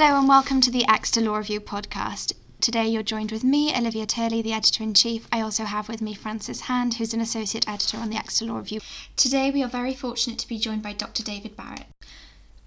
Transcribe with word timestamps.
Hello 0.00 0.16
and 0.16 0.28
welcome 0.28 0.60
to 0.60 0.70
the 0.70 0.86
Exeter 0.88 1.22
Law 1.22 1.38
Review 1.38 1.60
podcast. 1.60 2.32
Today 2.60 2.86
you're 2.86 3.02
joined 3.02 3.32
with 3.32 3.42
me, 3.42 3.74
Olivia 3.76 4.06
Turley, 4.06 4.40
the 4.40 4.52
editor 4.52 4.84
in 4.84 4.94
chief. 4.94 5.26
I 5.32 5.40
also 5.40 5.64
have 5.64 5.88
with 5.88 6.00
me 6.00 6.14
Frances 6.14 6.60
Hand, 6.60 6.94
who's 6.94 7.14
an 7.14 7.20
associate 7.20 7.68
editor 7.68 7.96
on 7.96 8.08
the 8.08 8.16
Exeter 8.16 8.44
Law 8.44 8.58
Review. 8.58 8.78
Today 9.16 9.50
we 9.50 9.60
are 9.60 9.68
very 9.68 9.94
fortunate 9.94 10.38
to 10.38 10.46
be 10.46 10.56
joined 10.56 10.84
by 10.84 10.92
Dr. 10.92 11.24
David 11.24 11.56
Barrett. 11.56 11.88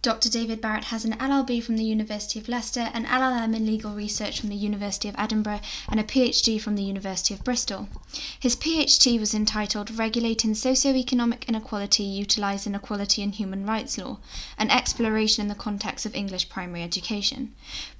Dr. 0.03 0.29
David 0.29 0.61
Barrett 0.61 0.85
has 0.85 1.05
an 1.05 1.13
LLB 1.13 1.61
from 1.63 1.77
the 1.77 1.83
University 1.83 2.39
of 2.39 2.49
Leicester, 2.49 2.89
an 2.91 3.05
LLM 3.05 3.55
in 3.55 3.67
legal 3.67 3.93
research 3.93 4.39
from 4.39 4.49
the 4.49 4.55
University 4.55 5.07
of 5.07 5.13
Edinburgh, 5.15 5.59
and 5.87 5.99
a 5.99 6.03
PhD 6.03 6.59
from 6.59 6.75
the 6.75 6.81
University 6.81 7.35
of 7.35 7.43
Bristol. 7.43 7.87
His 8.39 8.55
PhD 8.55 9.19
was 9.19 9.35
entitled 9.35 9.91
Regulating 9.91 10.53
Socioeconomic 10.53 11.47
Inequality 11.47 12.01
Utilising 12.01 12.71
Inequality 12.71 13.21
in 13.21 13.33
Human 13.33 13.63
Rights 13.63 13.95
Law, 13.99 14.17
an 14.57 14.71
exploration 14.71 15.43
in 15.43 15.49
the 15.49 15.53
context 15.53 16.07
of 16.07 16.15
English 16.15 16.49
primary 16.49 16.81
education. 16.81 17.53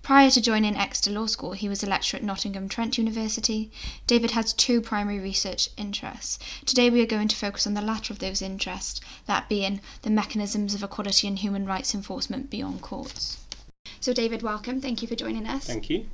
Prior 0.04 0.32
to 0.32 0.42
joining 0.42 0.76
Exeter 0.76 1.12
Law 1.12 1.28
School, 1.28 1.52
he 1.52 1.70
was 1.70 1.84
a 1.84 1.86
lecturer 1.86 2.18
at 2.18 2.24
Nottingham 2.24 2.68
Trent 2.68 2.98
University. 2.98 3.70
David 4.08 4.32
has 4.32 4.52
two 4.52 4.82
primary 4.82 5.20
research 5.20 5.70
interests. 5.78 6.40
Today 6.66 6.90
we 6.90 7.02
are 7.02 7.06
going 7.06 7.28
to 7.28 7.36
focus 7.36 7.68
on 7.68 7.76
the 7.76 7.84
latter 7.84 8.12
of 8.12 8.18
those 8.18 8.42
interests, 8.42 9.00
that 9.28 9.48
being 9.48 9.80
the 10.02 10.10
mechanisms 10.10 10.74
of 10.74 10.82
equality 10.82 11.28
and 11.28 11.38
human 11.38 11.68
rights 11.68 11.94
enforcement 11.94 12.50
beyond 12.50 12.82
courts. 12.82 13.38
So, 14.00 14.12
David, 14.12 14.42
welcome. 14.42 14.82
Thank 14.82 15.04
you 15.04 15.08
for 15.08 15.16
joining 15.16 15.46
us. 15.46 15.66
Thank 15.66 15.88
you. 15.92 16.08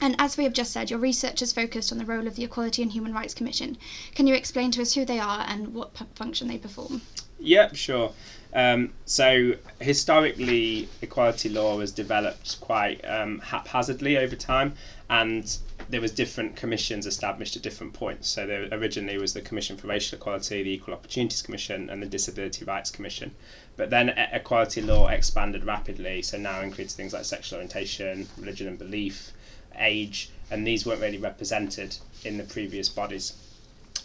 And 0.00 0.14
as 0.20 0.36
we 0.36 0.44
have 0.44 0.52
just 0.52 0.72
said, 0.72 0.88
your 0.88 1.00
research 1.00 1.42
is 1.42 1.52
focused 1.52 1.90
on 1.90 1.98
the 1.98 2.06
role 2.06 2.28
of 2.28 2.36
the 2.36 2.44
Equality 2.44 2.80
and 2.80 2.92
Human 2.92 3.12
Rights 3.12 3.34
Commission. 3.34 3.76
Can 4.14 4.28
you 4.28 4.34
explain 4.34 4.70
to 4.72 4.82
us 4.82 4.94
who 4.94 5.04
they 5.04 5.18
are 5.18 5.44
and 5.48 5.74
what 5.74 5.96
function 6.14 6.46
they 6.46 6.58
perform? 6.58 7.02
Yep, 7.40 7.74
sure. 7.74 8.12
Um, 8.54 8.92
so 9.06 9.54
historically, 9.80 10.88
equality 11.00 11.48
law 11.48 11.76
was 11.76 11.90
developed 11.90 12.60
quite 12.60 13.00
um, 13.04 13.38
haphazardly 13.38 14.18
over 14.18 14.36
time, 14.36 14.74
and 15.08 15.56
there 15.88 16.00
was 16.00 16.12
different 16.12 16.56
commissions 16.56 17.06
established 17.06 17.56
at 17.56 17.62
different 17.62 17.92
points. 17.92 18.28
So 18.28 18.46
there 18.46 18.68
originally 18.72 19.18
was 19.18 19.32
the 19.32 19.40
Commission 19.40 19.76
for 19.76 19.88
Racial 19.88 20.18
Equality, 20.18 20.62
the 20.62 20.70
Equal 20.70 20.94
Opportunities 20.94 21.42
Commission, 21.42 21.90
and 21.90 22.02
the 22.02 22.06
Disability 22.06 22.64
Rights 22.64 22.90
Commission. 22.90 23.34
But 23.76 23.90
then 23.90 24.10
equality 24.10 24.82
law 24.82 25.08
expanded 25.08 25.64
rapidly, 25.64 26.22
so 26.22 26.38
now 26.38 26.60
includes 26.60 26.94
things 26.94 27.12
like 27.12 27.24
sexual 27.24 27.56
orientation, 27.56 28.28
religion 28.38 28.68
and 28.68 28.78
belief, 28.78 29.32
age, 29.78 30.30
and 30.50 30.66
these 30.66 30.84
weren't 30.84 31.00
really 31.00 31.18
represented 31.18 31.96
in 32.24 32.36
the 32.36 32.44
previous 32.44 32.88
bodies. 32.88 33.32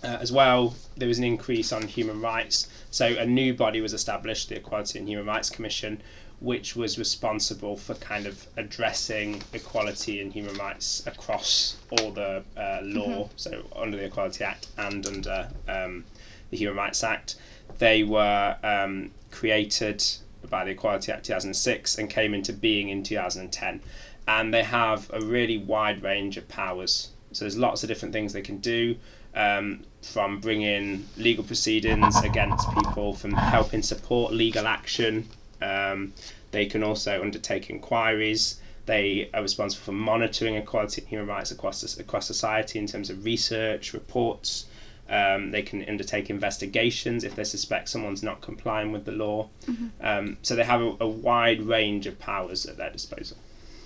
Uh, 0.04 0.18
as 0.22 0.32
well, 0.32 0.76
there 0.96 1.08
was 1.08 1.18
an 1.18 1.24
increase 1.24 1.72
on 1.72 1.82
human 1.82 2.22
rights. 2.22 2.68
So 2.92 3.08
a 3.08 3.26
new 3.26 3.54
body 3.54 3.82
was 3.82 3.94
established, 3.94 4.50
the 4.50 4.58
Equality 4.58 5.00
and 5.00 5.08
Human 5.08 5.26
Rights 5.26 5.50
Commission, 5.50 6.02
which 6.40 6.76
was 6.76 7.00
responsible 7.00 7.76
for 7.76 7.96
kind 7.96 8.28
of 8.28 8.48
addressing 8.58 9.42
equality 9.54 10.22
and 10.22 10.32
human 10.32 10.56
rights 10.56 11.06
across 11.08 11.78
all 11.90 12.12
the 12.12 12.44
uh, 12.56 12.80
law, 12.84 13.24
mm-hmm. 13.24 13.32
so 13.36 13.66
under 13.76 13.98
the 13.98 14.06
Equality 14.06 14.44
Act 14.44 14.68
and 14.78 15.06
under 15.08 15.50
um, 15.68 16.06
the 16.52 16.58
Human 16.58 16.78
Rights 16.78 17.04
Act. 17.04 17.36
They 17.80 18.04
were 18.04 18.56
um, 18.64 19.12
created 19.32 20.04
by 20.48 20.64
the 20.64 20.72
Equality 20.72 21.12
Act 21.12 21.26
2006 21.26 21.98
and 21.98 22.10
came 22.10 22.34
into 22.34 22.54
being 22.54 22.90
in 22.90 23.02
2010. 23.04 23.82
And 24.28 24.54
they 24.54 24.64
have 24.64 25.10
a 25.14 25.22
really 25.22 25.58
wide 25.58 26.04
range 26.04 26.38
of 26.38 26.48
powers. 26.48 27.10
So 27.32 27.46
there's 27.46 27.58
lots 27.58 27.84
of 27.84 27.90
different 27.90 28.14
things 28.14 28.34
they 28.34 28.42
can 28.42 28.60
do 28.60 28.96
um, 29.36 29.84
from 30.02 30.40
bringing 30.40 31.06
legal 31.18 31.44
proceedings 31.44 32.16
against 32.24 32.70
people, 32.74 33.14
from 33.14 33.32
helping 33.34 33.82
support 33.82 34.34
legal 34.34 34.68
action. 34.68 35.28
Um, 35.62 36.14
they 36.52 36.66
can 36.66 36.84
also 36.84 37.22
undertake 37.22 37.70
inquiries. 37.70 38.60
They 38.86 39.30
are 39.34 39.42
responsible 39.42 39.84
for 39.84 39.92
monitoring 39.92 40.56
equality 40.56 41.02
and 41.02 41.10
human 41.10 41.28
rights 41.28 41.52
across 41.52 41.98
across 41.98 42.26
society 42.26 42.80
in 42.80 42.88
terms 42.88 43.10
of 43.10 43.26
research, 43.26 43.94
reports. 43.94 44.66
Um, 45.10 45.52
they 45.52 45.62
can 45.62 45.88
undertake 45.88 46.30
investigations 46.30 47.24
if 47.24 47.36
they 47.36 47.44
suspect 47.44 47.90
someone's 47.90 48.24
not 48.24 48.42
complying 48.42 48.92
with 48.92 49.06
the 49.06 49.14
law. 49.14 49.50
Mm-hmm. 49.66 49.88
Um, 50.02 50.38
so 50.42 50.56
they 50.56 50.64
have 50.64 50.82
a, 50.82 50.98
a, 51.00 51.08
wide 51.08 51.62
range 51.62 52.08
of 52.08 52.20
powers 52.20 52.66
at 52.66 52.76
their 52.76 52.90
disposal. 52.90 53.38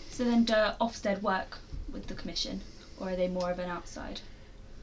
So 0.10 0.24
then, 0.24 0.46
do 0.46 0.54
Ofsted 0.54 1.22
work 1.22 1.60
with 1.92 2.08
the 2.08 2.16
commission, 2.16 2.62
or 3.00 3.10
are 3.10 3.16
they 3.16 3.28
more 3.28 3.52
of 3.52 3.60
an 3.60 3.70
outside? 3.70 4.22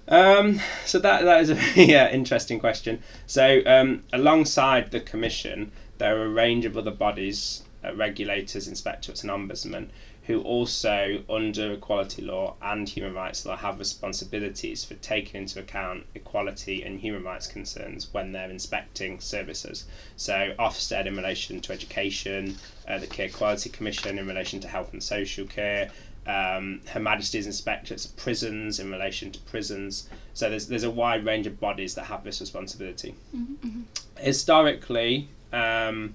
Um, 0.08 0.60
so 0.86 0.98
that 1.00 1.24
that 1.24 1.40
is 1.42 1.50
a 1.50 1.58
yeah 1.84 2.10
interesting 2.10 2.58
question. 2.58 3.02
So 3.26 3.60
um, 3.66 4.04
alongside 4.12 4.90
the 4.90 5.00
commission, 5.00 5.72
there 5.98 6.18
are 6.18 6.24
a 6.24 6.30
range 6.30 6.64
of 6.64 6.76
other 6.76 6.90
bodies, 6.90 7.62
uh, 7.84 7.94
regulators, 7.94 8.68
inspectorates, 8.68 9.22
and 9.22 9.30
ombudsmen 9.30 9.90
who 10.28 10.42
also, 10.42 11.24
under 11.30 11.72
equality 11.72 12.20
law 12.20 12.54
and 12.60 12.86
human 12.86 13.14
rights 13.14 13.46
law, 13.46 13.56
have 13.56 13.78
responsibilities 13.78 14.84
for 14.84 14.92
taking 14.96 15.40
into 15.40 15.58
account 15.58 16.04
equality 16.14 16.82
and 16.82 17.00
human 17.00 17.24
rights 17.24 17.46
concerns 17.46 18.12
when 18.12 18.32
they're 18.32 18.50
inspecting 18.50 19.18
services. 19.20 19.86
So, 20.16 20.52
Ofsted 20.58 21.06
in 21.06 21.16
relation 21.16 21.62
to 21.62 21.72
education, 21.72 22.58
uh, 22.86 22.98
the 22.98 23.06
Care 23.06 23.30
Quality 23.30 23.70
Commission 23.70 24.18
in 24.18 24.26
relation 24.26 24.60
to 24.60 24.68
health 24.68 24.92
and 24.92 25.02
social 25.02 25.46
care, 25.46 25.90
um, 26.28 26.82
Her 26.86 27.00
Majesty's 27.00 27.48
inspectorates 27.48 28.04
of 28.04 28.14
prisons 28.16 28.78
in 28.78 28.90
relation 28.92 29.32
to 29.32 29.38
prisons. 29.40 30.08
So 30.34 30.50
there's 30.50 30.68
there's 30.68 30.84
a 30.84 30.90
wide 30.90 31.24
range 31.24 31.46
of 31.46 31.58
bodies 31.58 31.94
that 31.94 32.04
have 32.04 32.22
this 32.22 32.40
responsibility. 32.40 33.14
Mm-hmm. 33.34 33.66
mm-hmm. 33.66 33.80
Historically, 34.18 35.28
um, 35.52 36.14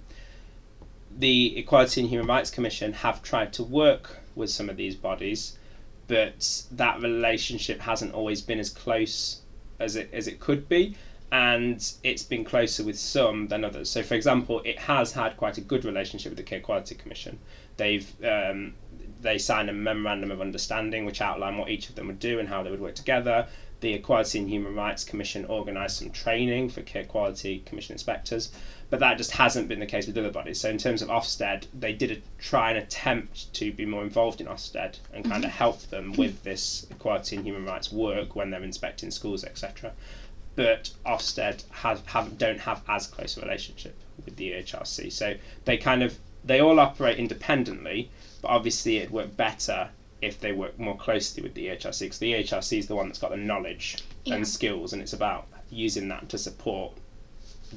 the 1.18 1.58
Equality 1.58 2.02
and 2.02 2.10
Human 2.10 2.28
Rights 2.28 2.52
Commission 2.52 2.94
have 2.94 3.24
tried 3.24 3.54
to 3.54 3.64
work 3.64 4.18
with 4.36 4.50
some 4.50 4.70
of 4.70 4.78
these 4.78 4.96
bodies, 4.96 5.58
but 6.08 6.64
that 6.72 7.02
relationship 7.02 7.80
hasn't 7.80 8.14
always 8.14 8.42
been 8.42 8.60
as 8.60 8.70
close 8.70 9.42
as 9.80 9.96
it 9.96 10.10
as 10.14 10.28
it 10.28 10.40
could 10.40 10.70
be. 10.70 10.96
And 11.32 11.78
it's 12.04 12.22
been 12.22 12.44
closer 12.44 12.84
with 12.84 13.00
some 13.00 13.48
than 13.48 13.64
others. 13.64 13.90
So, 13.90 14.04
for 14.04 14.14
example, 14.14 14.62
it 14.64 14.78
has 14.78 15.14
had 15.14 15.36
quite 15.38 15.58
a 15.58 15.62
good 15.62 15.84
relationship 15.84 16.30
with 16.30 16.38
the 16.38 16.44
Care 16.44 16.60
Quality 16.60 16.94
Commission. 16.94 17.40
They've 17.78 18.08
um, 18.24 18.76
they 19.24 19.38
signed 19.38 19.70
a 19.70 19.74
memorandum 19.74 20.30
of 20.32 20.42
understanding 20.42 21.06
which 21.06 21.22
outlined 21.22 21.58
what 21.58 21.70
each 21.70 21.90
of 21.90 21.96
them 21.96 22.08
would 22.08 22.20
do 22.20 22.40
and 22.40 22.50
how 22.50 22.62
they 22.62 22.70
would 22.70 22.82
work 22.82 22.96
together. 22.96 23.48
The 23.80 23.94
Equality 23.94 24.40
and 24.40 24.50
Human 24.50 24.76
Rights 24.76 25.04
Commission 25.04 25.46
organised 25.46 25.98
some 25.98 26.10
training 26.12 26.70
for 26.70 26.82
Care 26.84 27.04
Quality 27.04 27.64
Commission 27.66 27.94
inspectors, 27.94 28.52
but 28.90 29.00
that 29.00 29.18
just 29.18 29.32
hasn't 29.32 29.68
been 29.68 29.80
the 29.80 29.86
case 29.86 30.08
with 30.08 30.18
other 30.18 30.32
bodies. 30.32 30.60
So 30.62 30.70
in 30.70 30.78
terms 30.78 31.02
of 31.02 31.10
Ofsted, 31.10 31.66
they 31.74 31.94
did 31.94 32.12
a, 32.12 32.18
try 32.38 32.70
and 32.70 32.78
attempt 32.78 33.54
to 33.56 33.74
be 33.74 33.86
more 33.86 34.04
involved 34.04 34.40
in 34.40 34.48
Ofsted 34.48 35.00
and 35.14 35.26
kind 35.26 35.44
of 35.44 35.50
mm-hmm. 35.50 35.58
help 35.58 35.82
them 35.84 36.14
with 36.14 36.44
this 36.44 36.86
equality 36.92 37.36
and 37.36 37.46
human 37.46 37.66
rights 37.66 37.92
work 37.92 38.36
when 38.36 38.52
they're 38.52 38.64
inspecting 38.64 39.12
schools, 39.12 39.44
etc. 39.44 39.94
But 40.56 40.92
Ofsted 41.06 41.64
has 41.72 42.02
have 42.06 42.38
don't 42.38 42.60
have 42.60 42.84
as 42.88 43.08
close 43.08 43.38
a 43.38 43.42
relationship 43.42 43.96
with 44.26 44.36
the 44.36 44.52
EHRC, 44.52 45.12
so 45.12 45.36
they 45.66 45.78
kind 45.78 46.04
of 46.04 46.18
they 46.46 46.60
all 46.60 46.80
operate 46.80 47.18
independently, 47.18 48.12
but 48.44 48.50
obviously, 48.50 48.98
it'd 48.98 49.10
work 49.10 49.36
better 49.38 49.90
if 50.22 50.40
they 50.40 50.52
work 50.52 50.78
more 50.78 50.98
closely 50.98 51.42
with 51.42 51.54
the 51.54 51.68
EHRC 51.68 52.02
because 52.02 52.20
the 52.20 52.34
EHRC 52.34 52.78
is 52.78 52.88
the 52.88 52.96
one 52.96 53.08
that's 53.08 53.20
got 53.20 53.32
the 53.32 53.38
knowledge 53.38 54.04
yeah. 54.26 54.36
and 54.36 54.48
skills, 54.48 54.92
and 54.92 55.02
it's 55.02 55.14
about 55.14 55.48
using 55.72 56.10
that 56.10 56.28
to 56.30 56.38
support 56.38 56.92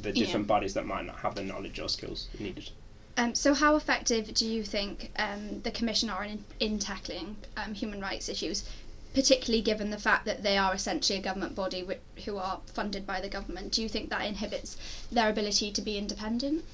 the 0.03 0.13
different 0.13 0.45
yeah. 0.45 0.55
bodies 0.55 0.75
that 0.75 0.85
might 0.85 1.07
not 1.07 1.17
have 1.21 1.37
the 1.37 1.43
knowledge 1.43 1.79
or 1.79 1.89
skills 1.89 2.29
needed. 2.41 2.69
Um, 3.17 3.35
so, 3.35 3.55
how 3.55 3.77
effective 3.77 4.35
do 4.35 4.45
you 4.45 4.65
think 4.65 5.13
um, 5.17 5.61
the 5.63 5.71
Commission 5.71 6.11
are 6.11 6.25
in, 6.25 6.45
in 6.59 6.81
tackling 6.81 7.37
um, 7.57 7.73
human 7.73 8.01
rights 8.01 8.29
issues, 8.29 8.69
particularly 9.15 9.63
given 9.63 9.91
the 9.91 9.99
fact 9.99 10.25
that 10.25 10.43
they 10.43 10.59
are 10.59 10.75
essentially 10.75 11.21
a 11.21 11.23
government 11.23 11.55
body 11.55 11.87
wh- 11.87 12.25
who 12.25 12.39
are 12.39 12.61
funded 12.75 13.07
by 13.07 13.21
the 13.21 13.29
government? 13.29 13.73
Do 13.73 13.83
you 13.83 13.89
think 13.89 14.11
that 14.11 14.27
inhibits 14.27 14.77
their 15.13 15.31
ability 15.31 15.71
to 15.71 15.81
be 15.81 15.97
independent? 15.97 16.65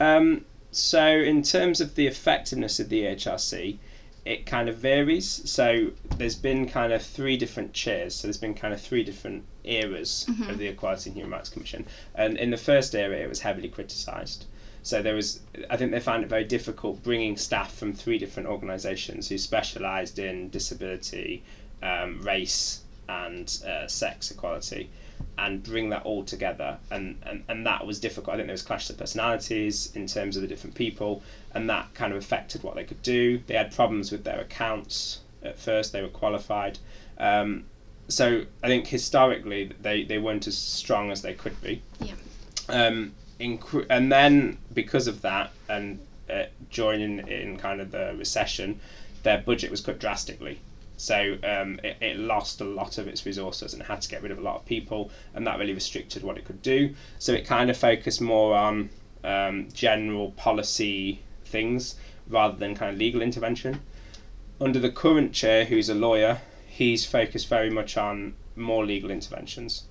Um, 0.00 0.44
so, 0.76 1.06
in 1.06 1.42
terms 1.42 1.80
of 1.80 1.94
the 1.94 2.06
effectiveness 2.06 2.80
of 2.80 2.88
the 2.88 3.02
EHRC, 3.02 3.78
it 4.24 4.46
kind 4.46 4.68
of 4.68 4.76
varies. 4.76 5.42
So, 5.50 5.92
there's 6.16 6.34
been 6.34 6.68
kind 6.68 6.92
of 6.92 7.02
three 7.02 7.36
different 7.36 7.72
chairs. 7.72 8.14
So, 8.14 8.26
there's 8.26 8.38
been 8.38 8.54
kind 8.54 8.74
of 8.74 8.80
three 8.80 9.04
different 9.04 9.44
eras 9.64 10.26
mm-hmm. 10.28 10.50
of 10.50 10.58
the 10.58 10.66
Equality 10.66 11.10
and 11.10 11.16
Human 11.16 11.32
Rights 11.32 11.48
Commission. 11.48 11.86
And 12.14 12.36
in 12.36 12.50
the 12.50 12.56
first 12.56 12.94
era, 12.94 13.16
it 13.16 13.28
was 13.28 13.40
heavily 13.40 13.68
criticised. 13.68 14.46
So 14.82 15.00
there 15.00 15.14
was, 15.14 15.40
I 15.70 15.78
think 15.78 15.92
they 15.92 16.00
found 16.00 16.24
it 16.24 16.28
very 16.28 16.44
difficult 16.44 17.02
bringing 17.02 17.38
staff 17.38 17.74
from 17.74 17.94
three 17.94 18.18
different 18.18 18.50
organisations 18.50 19.30
who 19.30 19.38
specialised 19.38 20.18
in 20.18 20.50
disability, 20.50 21.42
um, 21.82 22.20
race, 22.20 22.82
and 23.08 23.60
uh, 23.66 23.86
sex 23.86 24.30
equality 24.30 24.90
and 25.36 25.62
bring 25.62 25.88
that 25.90 26.02
all 26.04 26.24
together. 26.24 26.78
And, 26.90 27.18
and 27.24 27.44
and 27.48 27.66
that 27.66 27.86
was 27.86 27.98
difficult. 27.98 28.34
I 28.34 28.36
think 28.38 28.46
there 28.46 28.54
was 28.54 28.62
clashes 28.62 28.90
of 28.90 28.98
personalities 28.98 29.90
in 29.94 30.06
terms 30.06 30.36
of 30.36 30.42
the 30.42 30.48
different 30.48 30.74
people 30.74 31.22
and 31.54 31.68
that 31.70 31.92
kind 31.94 32.12
of 32.12 32.18
affected 32.18 32.62
what 32.62 32.74
they 32.74 32.84
could 32.84 33.02
do. 33.02 33.40
They 33.46 33.54
had 33.54 33.72
problems 33.72 34.12
with 34.12 34.24
their 34.24 34.40
accounts 34.40 35.20
at 35.42 35.58
first. 35.58 35.92
They 35.92 36.02
were 36.02 36.08
qualified. 36.08 36.78
Um, 37.18 37.64
so 38.06 38.44
i 38.62 38.66
think 38.66 38.86
historically 38.86 39.72
they, 39.80 40.04
they 40.04 40.18
weren't 40.18 40.46
as 40.46 40.58
strong 40.58 41.10
as 41.10 41.22
they 41.22 41.34
could 41.34 41.60
be. 41.62 41.82
Yeah. 42.00 42.14
Um, 42.68 43.12
inc- 43.40 43.86
and 43.90 44.12
then 44.12 44.58
because 44.72 45.06
of 45.06 45.22
that 45.22 45.52
and 45.68 45.98
uh, 46.30 46.44
during 46.70 47.26
in 47.28 47.56
kind 47.56 47.80
of 47.80 47.90
the 47.90 48.14
recession, 48.18 48.80
their 49.22 49.38
budget 49.38 49.70
was 49.70 49.80
cut 49.80 49.98
drastically. 49.98 50.60
So 50.96 51.36
um, 51.42 51.80
it, 51.82 51.96
it 52.00 52.18
lost 52.18 52.60
a 52.60 52.64
lot 52.64 52.98
of 52.98 53.08
its 53.08 53.26
resources 53.26 53.74
and 53.74 53.82
had 53.82 54.00
to 54.02 54.08
get 54.08 54.22
rid 54.22 54.30
of 54.30 54.38
a 54.38 54.42
lot 54.42 54.56
of 54.56 54.64
people, 54.64 55.10
and 55.34 55.46
that 55.46 55.58
really 55.58 55.74
restricted 55.74 56.22
what 56.22 56.38
it 56.38 56.44
could 56.44 56.62
do. 56.62 56.94
So 57.18 57.32
it 57.32 57.46
kind 57.46 57.70
of 57.70 57.76
focused 57.76 58.20
more 58.20 58.54
on 58.54 58.90
um, 59.24 59.68
general 59.72 60.30
policy 60.32 61.20
things 61.44 61.96
rather 62.28 62.56
than 62.56 62.74
kind 62.74 62.92
of 62.92 62.98
legal 62.98 63.22
intervention. 63.22 63.80
Under 64.60 64.78
the 64.78 64.90
current 64.90 65.32
chair, 65.32 65.64
who's 65.64 65.88
a 65.88 65.94
lawyer, 65.94 66.40
he's 66.66 67.04
focused 67.04 67.48
very 67.48 67.70
much 67.70 67.96
on 67.96 68.34
more 68.56 68.86
legal 68.86 69.10
interventions. 69.10 69.84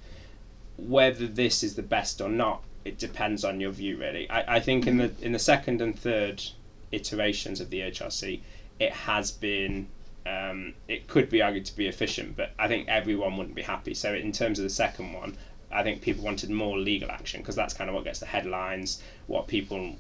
Whether 0.77 1.27
this 1.27 1.63
is 1.63 1.75
the 1.75 1.83
best 1.83 2.21
or 2.21 2.29
not, 2.29 2.63
it 2.85 2.97
depends 2.97 3.43
on 3.43 3.59
your 3.59 3.71
view, 3.71 3.97
really. 3.97 4.29
I, 4.29 4.55
I 4.55 4.59
think 4.59 4.87
in 4.87 4.97
the 4.97 5.11
in 5.21 5.31
the 5.31 5.39
second 5.39 5.81
and 5.81 5.97
third 5.97 6.43
iterations 6.91 7.61
of 7.61 7.69
the 7.69 7.81
HRC, 7.81 8.41
it 8.79 8.91
has 8.91 9.31
been 9.31 9.87
um, 10.25 10.73
it 10.87 11.07
could 11.07 11.29
be 11.29 11.41
argued 11.41 11.65
to 11.65 11.75
be 11.75 11.87
efficient, 11.87 12.35
but 12.37 12.51
I 12.57 12.67
think 12.67 12.87
everyone 12.87 13.37
wouldn't 13.37 13.55
be 13.55 13.61
happy. 13.61 13.93
So 13.93 14.13
in 14.13 14.31
terms 14.31 14.59
of 14.59 14.63
the 14.63 14.69
second 14.69 15.13
one, 15.13 15.37
I 15.71 15.83
think 15.83 16.01
people 16.01 16.23
wanted 16.23 16.49
more 16.49 16.77
legal 16.77 17.11
action 17.11 17.41
because 17.41 17.55
that's 17.55 17.73
kind 17.73 17.89
of 17.89 17.95
what 17.95 18.03
gets 18.03 18.19
the 18.19 18.25
headlines, 18.25 19.01
what 19.27 19.47
people 19.47 19.95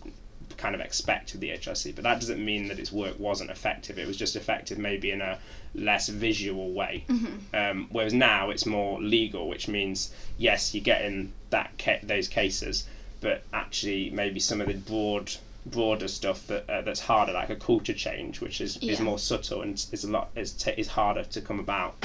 kind 0.57 0.75
of 0.75 0.81
expect 0.81 1.33
of 1.33 1.39
the 1.39 1.49
HRC. 1.49 1.95
But 1.95 2.03
that 2.03 2.19
doesn't 2.19 2.43
mean 2.43 2.67
that 2.67 2.79
its 2.79 2.91
work 2.91 3.19
wasn't 3.19 3.49
effective. 3.49 3.97
It 3.97 4.07
was 4.07 4.17
just 4.17 4.35
effective 4.35 4.77
maybe 4.77 5.11
in 5.11 5.21
a 5.21 5.39
less 5.73 6.09
visual 6.09 6.71
way. 6.71 7.05
Mm-hmm. 7.09 7.55
Um, 7.55 7.87
whereas 7.91 8.13
now 8.13 8.49
it's 8.49 8.65
more 8.65 9.01
legal, 9.01 9.47
which 9.47 9.67
means 9.67 10.13
yes, 10.37 10.73
you 10.73 10.81
get 10.81 11.03
in 11.03 11.33
that 11.49 11.71
ca- 11.79 11.99
those 12.03 12.27
cases, 12.27 12.87
but 13.19 13.43
actually 13.51 14.09
maybe 14.11 14.39
some 14.39 14.61
of 14.61 14.67
the 14.67 14.73
broad 14.75 15.31
broader 15.65 16.07
stuff 16.07 16.45
that 16.47 16.69
uh, 16.69 16.81
that's 16.81 16.99
harder, 16.99 17.33
like 17.33 17.49
a 17.49 17.55
culture 17.55 17.93
change, 17.93 18.41
which 18.41 18.61
is, 18.61 18.77
is 18.77 18.99
more 18.99 19.19
subtle 19.19 19.61
and 19.61 19.85
is 19.91 20.03
a 20.03 20.11
lot 20.11 20.29
is 20.35 20.51
t- 20.51 20.73
is 20.77 20.87
harder 20.87 21.23
to 21.23 21.41
come 21.41 21.59
about. 21.59 21.95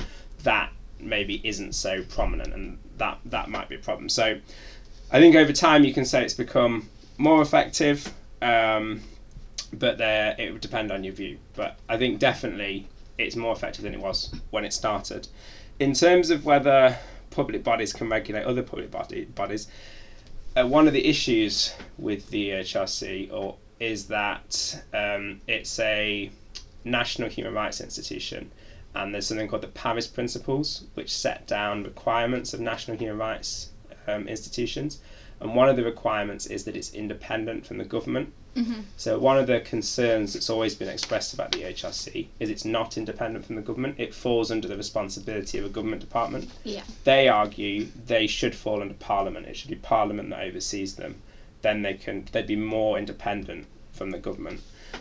That 0.44 0.72
maybe 1.00 1.40
isn't 1.44 1.74
so 1.74 2.02
prominent, 2.04 2.54
and 2.54 2.78
that 2.98 3.18
that 3.26 3.48
might 3.48 3.68
be 3.68 3.74
a 3.74 3.78
problem. 3.78 4.08
So, 4.08 4.38
I 5.10 5.20
think 5.20 5.34
over 5.36 5.52
time 5.52 5.84
you 5.84 5.92
can 5.92 6.04
say 6.04 6.24
it's 6.24 6.34
become 6.34 6.88
more 7.16 7.42
effective, 7.42 8.12
um, 8.42 9.02
but 9.72 9.98
there 9.98 10.36
it 10.38 10.52
would 10.52 10.62
depend 10.62 10.92
on 10.92 11.04
your 11.04 11.14
view. 11.14 11.38
But 11.54 11.78
I 11.88 11.96
think 11.96 12.18
definitely 12.18 12.88
it's 13.18 13.34
more 13.34 13.52
effective 13.52 13.82
than 13.82 13.94
it 13.94 14.00
was 14.00 14.32
when 14.50 14.64
it 14.64 14.72
started. 14.72 15.26
In 15.80 15.92
terms 15.92 16.30
of 16.30 16.44
whether 16.44 16.96
public 17.30 17.62
bodies 17.62 17.92
can 17.92 18.08
regulate 18.08 18.44
other 18.44 18.62
public 18.62 18.90
body, 18.90 19.24
bodies, 19.24 19.68
uh, 20.58 20.66
one 20.66 20.86
of 20.86 20.92
the 20.92 21.06
issues 21.06 21.72
with 21.98 22.30
the 22.30 22.50
HRC 22.50 23.32
or 23.32 23.56
is 23.78 24.08
that 24.08 24.82
um, 24.92 25.40
it's 25.46 25.78
a 25.78 26.30
national 26.84 27.28
human 27.28 27.54
rights 27.54 27.80
institution, 27.80 28.50
and 28.94 29.14
there's 29.14 29.26
something 29.26 29.46
called 29.46 29.62
the 29.62 29.68
Paris 29.68 30.08
Principles, 30.08 30.84
which 30.94 31.14
set 31.14 31.46
down 31.46 31.84
requirements 31.84 32.54
of 32.54 32.60
national 32.60 32.96
human 32.96 33.18
rights 33.18 33.70
um, 34.08 34.26
institutions. 34.26 35.00
And 35.40 35.54
one 35.54 35.68
of 35.68 35.76
the 35.76 35.84
requirements 35.84 36.46
is 36.46 36.64
that 36.64 36.76
it's 36.76 36.92
independent 36.92 37.64
from 37.64 37.78
the 37.78 37.84
government. 37.84 38.32
Mm-hmm. 38.56 38.80
So 38.96 39.18
one 39.18 39.38
of 39.38 39.46
the 39.46 39.60
concerns 39.60 40.32
that's 40.32 40.50
always 40.50 40.74
been 40.74 40.88
expressed 40.88 41.32
about 41.34 41.52
the 41.52 41.62
HRC 41.62 42.26
is 42.40 42.50
it's 42.50 42.64
not 42.64 42.96
independent 42.98 43.44
from 43.44 43.56
the 43.56 43.62
government. 43.62 43.96
It 43.98 44.14
falls 44.14 44.50
under 44.50 44.66
the 44.66 44.76
responsibility 44.76 45.58
of 45.58 45.64
a 45.64 45.68
government 45.68 46.00
department 46.00 46.50
Yeah. 46.64 46.82
they 47.04 47.28
argue 47.28 47.88
they 48.06 48.26
should 48.26 48.54
fall 48.54 48.80
under 48.80 48.94
Parliament. 48.94 49.46
It 49.46 49.56
should 49.56 49.70
be 49.70 49.76
Parliament 49.76 50.30
that 50.30 50.40
oversees 50.42 50.96
them. 50.96 51.22
Then 51.62 51.82
they 51.82 51.94
can 51.94 52.26
they'd 52.32 52.46
be 52.46 52.56
more 52.56 52.98
independent 52.98 53.66
from 53.92 54.10
the 54.10 54.18
government. 54.18 54.60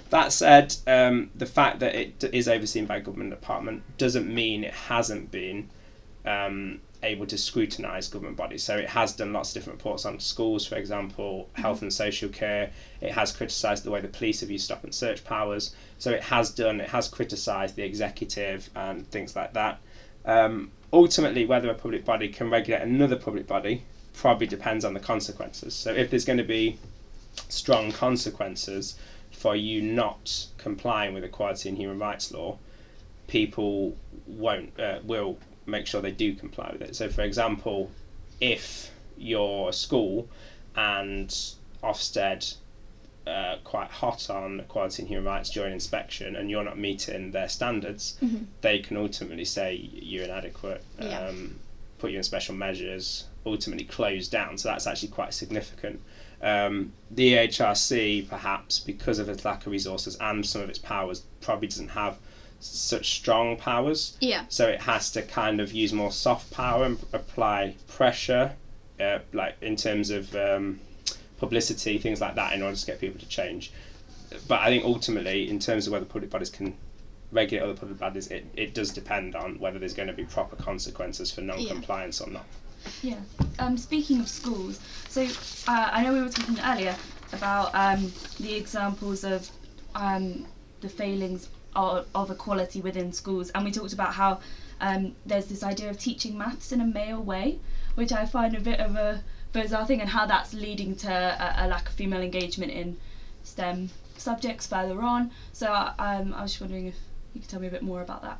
That 0.09 0.31
said, 0.33 0.75
um, 0.85 1.29
the 1.35 1.45
fact 1.45 1.79
that 1.79 1.95
it 1.95 2.23
is 2.33 2.47
overseen 2.47 2.85
by 2.85 2.97
a 2.97 3.01
government 3.01 3.29
department 3.29 3.83
doesn't 3.97 4.33
mean 4.33 4.63
it 4.63 4.73
hasn't 4.73 5.31
been 5.31 5.69
um, 6.25 6.81
able 7.03 7.25
to 7.27 7.37
scrutinise 7.37 8.07
government 8.07 8.37
bodies. 8.37 8.63
So 8.63 8.77
it 8.77 8.89
has 8.89 9.13
done 9.13 9.33
lots 9.33 9.49
of 9.49 9.53
different 9.55 9.79
reports 9.79 10.05
on 10.05 10.19
schools, 10.19 10.65
for 10.65 10.75
example, 10.75 11.49
health 11.53 11.81
and 11.81 11.93
social 11.93 12.29
care. 12.29 12.71
It 13.01 13.11
has 13.11 13.31
criticised 13.31 13.83
the 13.83 13.91
way 13.91 14.01
the 14.01 14.07
police 14.07 14.41
have 14.41 14.49
used 14.49 14.65
stop 14.65 14.83
and 14.83 14.93
search 14.93 15.23
powers. 15.23 15.75
So 15.99 16.11
it 16.11 16.23
has 16.23 16.49
done 16.49 16.81
it 16.81 16.89
has 16.89 17.07
criticised 17.07 17.75
the 17.75 17.83
executive 17.83 18.69
and 18.75 19.09
things 19.11 19.35
like 19.35 19.53
that. 19.53 19.79
Um, 20.25 20.71
ultimately, 20.91 21.45
whether 21.45 21.69
a 21.69 21.75
public 21.75 22.03
body 22.05 22.29
can 22.29 22.49
regulate 22.49 22.81
another 22.81 23.15
public 23.15 23.47
body 23.47 23.83
probably 24.13 24.47
depends 24.47 24.83
on 24.83 24.93
the 24.93 24.99
consequences. 24.99 25.73
So 25.73 25.93
if 25.93 26.09
there's 26.09 26.25
going 26.25 26.37
to 26.39 26.43
be 26.43 26.77
strong 27.49 27.91
consequences 27.91 28.95
for 29.31 29.55
you 29.55 29.81
not 29.81 30.47
complying 30.57 31.13
with 31.13 31.23
equality 31.23 31.69
and 31.69 31.77
human 31.77 31.99
rights 31.99 32.31
law, 32.31 32.57
people 33.27 33.95
won't 34.25 34.77
uh, 34.79 34.99
will 35.03 35.37
make 35.67 35.85
sure 35.85 36.01
they 36.01 36.11
do 36.11 36.33
comply 36.33 36.69
with 36.71 36.81
it. 36.81 36.95
So, 36.95 37.09
for 37.09 37.21
example, 37.21 37.91
if 38.39 38.89
you're 39.17 39.69
a 39.69 39.73
school 39.73 40.27
and 40.75 41.29
Ofsted 41.83 42.55
uh, 43.27 43.57
quite 43.65 43.89
hot 43.89 44.29
on 44.29 44.61
equality 44.61 45.01
and 45.01 45.09
human 45.09 45.25
rights 45.25 45.49
during 45.49 45.73
inspection 45.73 46.37
and 46.37 46.49
you're 46.49 46.63
not 46.63 46.77
meeting 46.79 47.31
their 47.31 47.49
standards, 47.49 48.17
Mhm. 48.23 48.45
they 48.61 48.79
can 48.79 48.95
ultimately 48.95 49.43
say 49.43 49.75
you're 49.75 50.23
inadequate, 50.23 50.81
Yeah. 50.99 51.27
um, 51.27 51.59
put 51.97 52.11
you 52.11 52.17
in 52.17 52.23
special 52.23 52.55
measures, 52.55 53.25
ultimately 53.45 53.83
close 53.83 54.29
down. 54.29 54.57
So 54.57 54.69
that's 54.69 54.87
actually 54.87 55.09
quite 55.09 55.33
significant. 55.33 55.99
Um, 56.41 56.93
the 57.11 57.33
HRC, 57.37 58.21
perhaps 58.29 58.79
because 58.79 59.19
of 59.19 59.27
its 59.27 59.43
lack 59.43 59.65
of 59.65 59.71
resources 59.73 60.15
and 60.21 60.45
some 60.45 60.61
of 60.61 60.69
its 60.69 60.79
powers, 60.79 61.23
probably 61.41 61.67
doesn't 61.67 61.89
have 61.89 62.17
such 62.59 63.15
strong 63.15 63.57
powers. 63.57 64.17
Yeah. 64.19 64.45
So 64.49 64.67
it 64.67 64.81
has 64.81 65.11
to 65.11 65.21
kind 65.21 65.59
of 65.61 65.71
use 65.71 65.93
more 65.93 66.11
soft 66.11 66.51
power 66.51 66.85
and 66.85 66.97
apply 67.13 67.75
pressure, 67.87 68.53
uh, 68.99 69.19
like 69.33 69.55
in 69.61 69.75
terms 69.75 70.09
of 70.09 70.35
um, 70.35 70.79
publicity, 71.37 71.97
things 71.97 72.21
like 72.21 72.35
that, 72.35 72.53
in 72.53 72.61
order 72.61 72.75
to 72.75 72.85
get 72.85 72.99
people 72.99 73.19
to 73.19 73.27
change. 73.27 73.71
But 74.47 74.61
I 74.61 74.67
think 74.67 74.83
ultimately, 74.83 75.49
in 75.49 75.59
terms 75.59 75.87
of 75.87 75.93
whether 75.93 76.05
public 76.05 76.29
bodies 76.29 76.49
can 76.49 76.75
regulate 77.31 77.63
other 77.63 77.73
public 77.73 77.97
bodies, 77.97 78.27
it, 78.27 78.45
it 78.55 78.73
does 78.73 78.91
depend 78.91 79.35
on 79.35 79.59
whether 79.59 79.79
there's 79.79 79.93
going 79.93 80.07
to 80.07 80.13
be 80.13 80.25
proper 80.25 80.55
consequences 80.55 81.31
for 81.31 81.41
non-compliance 81.41 82.21
or 82.21 82.29
not. 82.29 82.45
Yeah. 83.01 83.19
Um, 83.59 83.77
speaking 83.77 84.19
of 84.19 84.27
schools, 84.27 84.79
so 85.09 85.23
uh, 85.67 85.89
I 85.91 86.03
know 86.03 86.13
we 86.13 86.21
were 86.21 86.29
talking 86.29 86.59
earlier 86.63 86.95
about 87.33 87.73
um, 87.73 88.11
the 88.39 88.55
examples 88.55 89.23
of 89.23 89.49
um, 89.95 90.45
the 90.81 90.89
failings 90.89 91.49
of, 91.77 92.07
of 92.13 92.31
equality 92.31 92.81
within 92.81 93.13
schools, 93.13 93.49
and 93.51 93.63
we 93.63 93.71
talked 93.71 93.93
about 93.93 94.13
how 94.13 94.39
um, 94.81 95.13
there's 95.25 95.45
this 95.45 95.63
idea 95.63 95.89
of 95.89 95.97
teaching 95.97 96.37
maths 96.37 96.71
in 96.71 96.81
a 96.81 96.85
male 96.85 97.21
way, 97.21 97.59
which 97.95 98.11
I 98.11 98.25
find 98.25 98.55
a 98.55 98.59
bit 98.59 98.79
of 98.79 98.95
a 98.95 99.21
bizarre 99.53 99.85
thing, 99.85 100.01
and 100.01 100.09
how 100.09 100.25
that's 100.25 100.53
leading 100.53 100.95
to 100.97 101.09
a, 101.11 101.65
a 101.65 101.67
lack 101.67 101.87
of 101.87 101.93
female 101.93 102.21
engagement 102.21 102.71
in 102.71 102.97
STEM 103.43 103.89
subjects 104.17 104.67
further 104.67 105.01
on. 105.01 105.31
So 105.53 105.71
um, 105.71 106.33
I 106.33 106.41
was 106.41 106.51
just 106.51 106.61
wondering 106.61 106.87
if 106.87 106.95
you 107.33 107.41
could 107.41 107.49
tell 107.49 107.61
me 107.61 107.67
a 107.67 107.71
bit 107.71 107.83
more 107.83 108.01
about 108.01 108.23
that. 108.23 108.39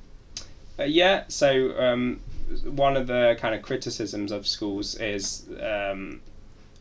Uh, 0.79 0.83
yeah, 0.83 1.23
so 1.27 1.79
um, 1.79 2.19
one 2.65 2.97
of 2.97 3.07
the 3.07 3.35
kind 3.39 3.55
of 3.55 3.61
criticisms 3.61 4.31
of 4.31 4.45
schools 4.45 4.95
is 4.95 5.45
um, 5.61 6.21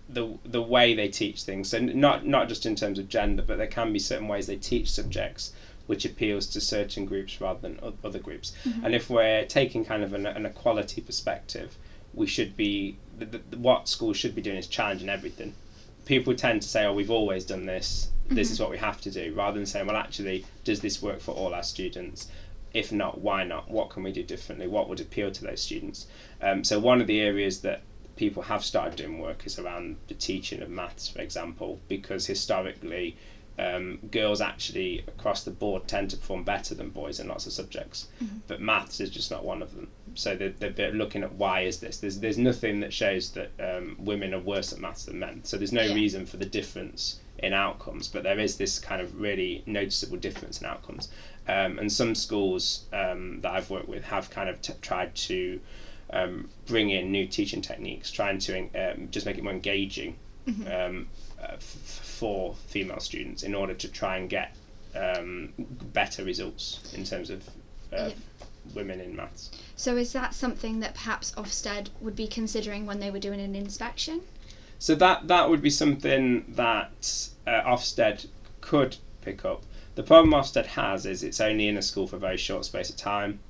the 0.09 0.37
the 0.45 0.63
way 0.63 0.95
they 0.95 1.09
teach 1.09 1.43
things. 1.43 1.69
So 1.71 1.79
not 1.79 2.27
not 2.27 2.49
just 2.49 2.67
in 2.67 2.77
terms 2.77 2.99
of 2.99 3.09
gender, 3.09 3.43
but 3.43 3.59
there 3.59 3.67
can 3.67 3.93
be 3.93 3.99
certain 3.99 4.29
ways 4.29 4.47
they 4.47 4.57
teach 4.57 4.91
subjects 4.91 5.53
which 5.87 6.05
appeals 6.05 6.47
to 6.49 6.61
certain 6.61 7.07
groups 7.07 7.41
rather 7.41 7.61
than 7.61 7.79
other 8.05 8.19
groups. 8.19 8.53
And 8.83 8.95
if 8.95 9.09
we're 9.09 9.45
taking 9.45 9.85
kind 9.85 10.03
of 10.03 10.13
an, 10.13 10.27
an 10.27 10.47
equality 10.47 11.01
perspective, 11.01 11.77
we 12.15 12.27
should 12.27 12.57
be 12.57 12.97
the, 13.19 13.27
the, 13.27 13.59
what 13.59 13.89
schools 13.89 14.17
should 14.17 14.35
be 14.35 14.43
doing 14.43 14.57
is 14.57 14.67
challenging 14.67 15.09
everything. 15.09 15.55
People 16.05 16.35
tend 16.35 16.63
to 16.63 16.69
say, 16.69 16.85
"Oh, 16.85 16.93
we've 16.93 17.11
always 17.11 17.45
done 17.45 17.67
this. 17.67 18.11
This 18.29 18.51
is 18.51 18.61
what 18.61 18.71
we 18.71 18.79
have 18.79 19.01
to 19.03 19.11
do," 19.11 19.33
rather 19.35 19.59
than 19.59 19.67
saying, 19.67 19.87
"Well, 19.87 19.97
actually, 19.97 20.45
does 20.65 20.81
this 20.81 21.03
work 21.03 21.21
for 21.21 21.33
all 21.33 21.55
our 21.55 21.63
students?" 21.63 22.29
if 22.77 22.93
not, 22.93 23.23
why 23.23 23.43
not? 23.43 23.71
What 23.71 23.89
can 23.89 24.03
we 24.03 24.13
do 24.13 24.23
differently? 24.23 24.67
What 24.67 24.89
would 24.89 25.01
appeal 25.01 25.31
to 25.31 25.45
those 25.45 25.63
students? 25.63 26.07
Um, 26.43 26.63
so 26.63 26.79
one 26.79 27.01
of 27.01 27.07
the 27.07 27.21
areas 27.21 27.63
that 27.63 27.81
people 28.17 28.43
have 28.43 28.65
started 28.65 28.97
doing 28.97 29.19
work 29.19 29.47
is 29.47 29.59
around 29.59 29.97
the 30.09 30.15
teaching 30.15 30.61
of 30.61 30.69
maths, 30.69 31.09
for 31.09 31.23
example, 31.23 31.81
because 31.89 32.27
historically, 32.27 33.17
um, 33.59 33.99
girls 34.11 34.41
actually 34.41 35.03
across 35.09 35.45
the 35.45 35.51
board 35.51 35.89
tend 35.89 36.11
to 36.11 36.17
perform 36.17 36.45
better 36.45 36.75
than 36.75 36.91
boys 36.91 37.21
in 37.21 37.29
lots 37.29 37.47
of 37.47 37.53
subjects, 37.53 38.09
but 38.47 38.61
maths 38.61 39.01
is 39.01 39.11
just 39.11 39.31
not 39.31 39.45
one 39.45 39.63
of 39.63 39.75
them. 39.75 39.89
So 40.15 40.37
they're, 40.37 40.51
they're, 40.51 40.71
they're 40.71 40.93
looking 40.93 41.23
at 41.23 41.33
why 41.35 41.61
is 41.63 41.81
this? 41.81 41.99
There's 41.99 42.19
there's 42.21 42.39
nothing 42.39 42.81
that 42.81 42.93
shows 42.93 43.31
that 43.33 43.51
um, 43.61 43.97
women 43.99 44.35
are 44.35 44.41
worse 44.41 44.73
at 44.73 44.79
maths 44.79 45.05
than 45.07 45.19
men. 45.19 45.41
So 45.45 45.57
there's 45.57 45.73
no 45.73 45.83
Yeah. 45.83 45.95
reason 45.95 46.27
for 46.27 46.37
the 46.37 46.47
difference 46.47 47.21
in 47.39 47.53
outcomes, 47.53 48.09
but 48.09 48.23
there 48.23 48.39
is 48.39 48.57
this 48.57 48.79
kind 48.79 49.01
of 49.03 49.21
really 49.21 49.63
noticeable 49.67 50.17
difference 50.17 50.61
in 50.61 50.67
outcomes. 50.67 51.09
Um, 51.49 51.79
and 51.79 51.93
some 51.93 52.15
schools 52.15 52.87
um, 52.93 53.41
that 53.43 53.53
I've 53.53 53.71
worked 53.71 53.89
with 53.89 54.05
have 54.05 54.31
kind 54.31 54.49
of 54.49 54.61
t- 54.63 54.73
tried 54.83 55.15
to 55.15 55.61
um, 56.11 56.49
bring 56.67 56.91
in 56.91 57.11
new 57.13 57.27
teaching 57.27 57.61
techniques, 57.61 58.11
trying 58.11 58.39
to 58.41 58.69
um, 58.75 59.09
just 59.11 59.27
make 59.27 59.37
it 59.39 59.45
more 59.45 59.53
engaging 59.53 60.17
um, 60.49 61.09
uh, 61.43 61.53
f- 61.55 61.61
for 61.61 62.55
female 62.69 63.01
students 63.01 63.43
in 63.43 63.55
order 63.55 63.75
to 63.75 63.89
try 63.89 64.17
and 64.17 64.29
get 64.29 64.55
um, 64.95 65.53
better 65.93 66.25
results 66.25 66.93
in 66.95 67.05
terms 67.05 67.31
of 67.31 67.47
uh, 67.93 68.09
Yeah. 68.09 68.11
women 68.75 69.01
in 69.01 69.15
maths. 69.15 69.51
So 69.77 69.97
is 69.97 70.13
that 70.13 70.35
something 70.35 70.81
that 70.81 70.95
perhaps 70.95 71.33
Ofsted 71.33 71.89
would 72.01 72.17
be 72.17 72.27
considering 72.27 72.87
when 72.87 73.01
they 73.01 73.11
were 73.11 73.19
doing 73.19 73.41
an 73.41 73.55
inspection? 73.55 74.23
So 74.79 74.95
that 74.97 75.29
that 75.29 75.49
would 75.49 75.63
be 75.63 75.71
something 75.71 76.45
that 76.49 77.29
uh, 77.47 77.63
Ofsted 77.63 78.27
could 78.61 78.97
pick 79.23 79.45
up. 79.45 79.63
The 79.97 80.03
problem 80.03 80.35
Ofsted 80.35 80.67
has 80.67 81.07
is 81.07 81.23
it's 81.23 81.41
only 81.41 81.69
in 81.69 81.79
a 81.79 81.83
school 81.83 82.07
for 82.07 82.17
a 82.17 82.19
very 82.19 82.37
short 82.37 82.67
space 82.67 82.91
of 82.91 82.97
time. 82.97 83.41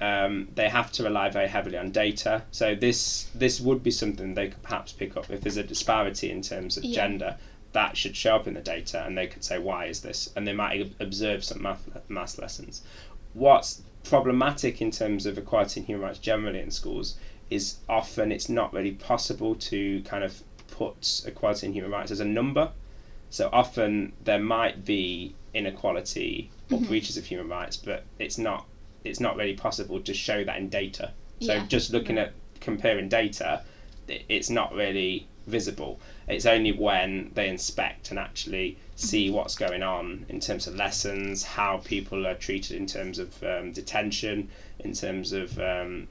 Um, 0.00 0.48
they 0.54 0.68
have 0.68 0.92
to 0.92 1.02
rely 1.02 1.28
very 1.30 1.48
heavily 1.48 1.76
on 1.76 1.90
data. 1.90 2.44
So 2.52 2.76
this 2.76 3.28
this 3.34 3.60
would 3.60 3.82
be 3.82 3.90
something 3.90 4.34
they 4.34 4.48
could 4.48 4.62
perhaps 4.62 4.92
pick 4.92 5.16
up 5.16 5.28
if 5.30 5.40
there's 5.40 5.56
a 5.56 5.64
disparity 5.64 6.30
in 6.30 6.42
terms 6.42 6.76
of 6.76 6.84
Yeah. 6.84 6.94
gender. 6.94 7.36
That 7.72 7.96
should 7.96 8.16
show 8.16 8.36
up 8.36 8.46
in 8.46 8.54
the 8.54 8.60
data, 8.60 9.04
and 9.04 9.18
they 9.18 9.26
could 9.26 9.42
say 9.44 9.58
why 9.58 9.86
is 9.86 10.00
this, 10.00 10.30
and 10.36 10.46
they 10.46 10.52
might 10.52 10.92
observe 11.00 11.42
some 11.44 11.60
math 11.60 11.84
maths 12.08 12.38
lessons. 12.38 12.82
What's 13.34 13.82
problematic 14.04 14.80
in 14.80 14.92
terms 14.92 15.26
of 15.26 15.36
equality 15.36 15.80
and 15.80 15.86
human 15.88 16.04
rights 16.06 16.20
generally 16.20 16.60
in 16.60 16.70
schools 16.70 17.16
is 17.50 17.78
often 17.88 18.30
it's 18.30 18.48
not 18.48 18.72
really 18.72 18.92
possible 18.92 19.56
to 19.56 20.00
kind 20.02 20.22
of 20.22 20.42
put 20.68 21.22
equality 21.26 21.66
and 21.66 21.74
human 21.74 21.90
rights 21.90 22.12
as 22.12 22.20
a 22.20 22.24
number. 22.24 22.70
So 23.28 23.50
often 23.52 24.12
there 24.22 24.38
might 24.38 24.84
be 24.84 25.34
inequality 25.56 26.50
or 26.70 26.78
breaches 26.80 27.16
of 27.16 27.24
human 27.24 27.48
rights, 27.48 27.76
but 27.76 28.04
it's 28.18 28.38
not 28.38 28.66
it's 29.04 29.20
not 29.20 29.36
really 29.36 29.54
possible 29.54 30.00
to 30.00 30.12
show 30.12 30.42
that 30.44 30.56
in 30.58 30.68
data. 30.68 31.12
So 31.40 31.54
Yeah. 31.54 31.66
just 31.68 31.92
looking 31.92 32.18
at 32.18 32.32
comparing 32.60 33.08
data, 33.08 33.62
it's 34.28 34.50
not 34.50 34.74
really 34.74 35.26
visible. 35.46 36.00
It's 36.26 36.44
only 36.44 36.72
when 36.72 37.30
they 37.34 37.48
inspect 37.48 38.10
and 38.10 38.18
actually 38.18 38.76
see 38.96 39.30
what's 39.30 39.54
going 39.54 39.84
on 39.84 40.26
in 40.28 40.40
terms 40.40 40.66
of 40.66 40.74
lessons, 40.74 41.44
how 41.44 41.76
people 41.84 42.26
are 42.26 42.34
treated 42.34 42.76
in 42.76 42.86
terms 42.86 43.20
of 43.20 43.40
um, 43.44 43.70
detention, 43.70 44.48
in 44.80 44.92
terms 44.92 45.32
of 45.32 45.56
um, 45.60 46.08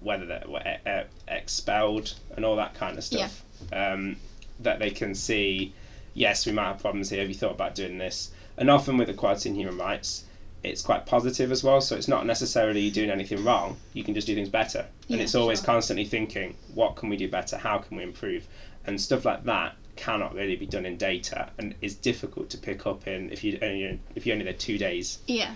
whether 0.00 0.24
they're 0.24 0.78
uh, 0.86 1.02
expelled 1.26 2.14
and 2.36 2.44
all 2.44 2.54
that 2.54 2.72
kind 2.74 2.96
of 2.96 3.02
stuff, 3.02 3.42
um, 3.72 4.14
that 4.60 4.78
they 4.78 4.90
can 4.90 5.12
see, 5.12 5.72
yes, 6.14 6.46
we 6.46 6.52
might 6.52 6.68
have 6.68 6.78
problems 6.78 7.10
here. 7.10 7.18
Have 7.20 7.28
you 7.28 7.34
thought 7.34 7.52
about 7.52 7.74
doing 7.74 7.98
this? 7.98 8.30
And 8.58 8.68
often 8.68 8.96
with 8.96 9.08
equality 9.08 9.48
and 9.48 9.56
human 9.56 9.78
rights, 9.78 10.24
it's 10.64 10.82
quite 10.82 11.06
positive 11.06 11.52
as 11.52 11.62
well. 11.62 11.80
So 11.80 11.96
it's 11.96 12.08
not 12.08 12.26
necessarily 12.26 12.80
you 12.80 12.90
doing 12.90 13.10
anything 13.10 13.44
wrong. 13.44 13.76
You 13.92 14.02
can 14.02 14.14
just 14.14 14.26
do 14.26 14.34
things 14.34 14.48
better. 14.48 14.86
and 15.08 15.20
it's 15.20 15.36
always 15.36 15.60
sure. 15.60 15.66
constantly 15.66 16.04
thinking, 16.04 16.56
what 16.74 16.96
can 16.96 17.08
we 17.08 17.16
do 17.16 17.28
better? 17.28 17.56
How 17.56 17.78
can 17.78 17.96
we 17.96 18.02
improve? 18.02 18.48
And 18.84 19.00
stuff 19.00 19.24
like 19.24 19.44
that 19.44 19.76
cannot 19.94 20.34
really 20.34 20.56
be 20.56 20.66
done 20.66 20.86
in 20.86 20.96
data 20.96 21.50
and 21.58 21.74
is 21.80 21.94
difficult 21.94 22.50
to 22.50 22.58
pick 22.58 22.86
up 22.86 23.06
in 23.06 23.30
if 23.30 23.42
you 23.44 23.58
only 23.62 24.00
if 24.14 24.26
you're 24.26 24.34
only 24.34 24.44
there 24.44 24.54
two 24.54 24.78
days. 24.78 25.18
Yeah. 25.26 25.54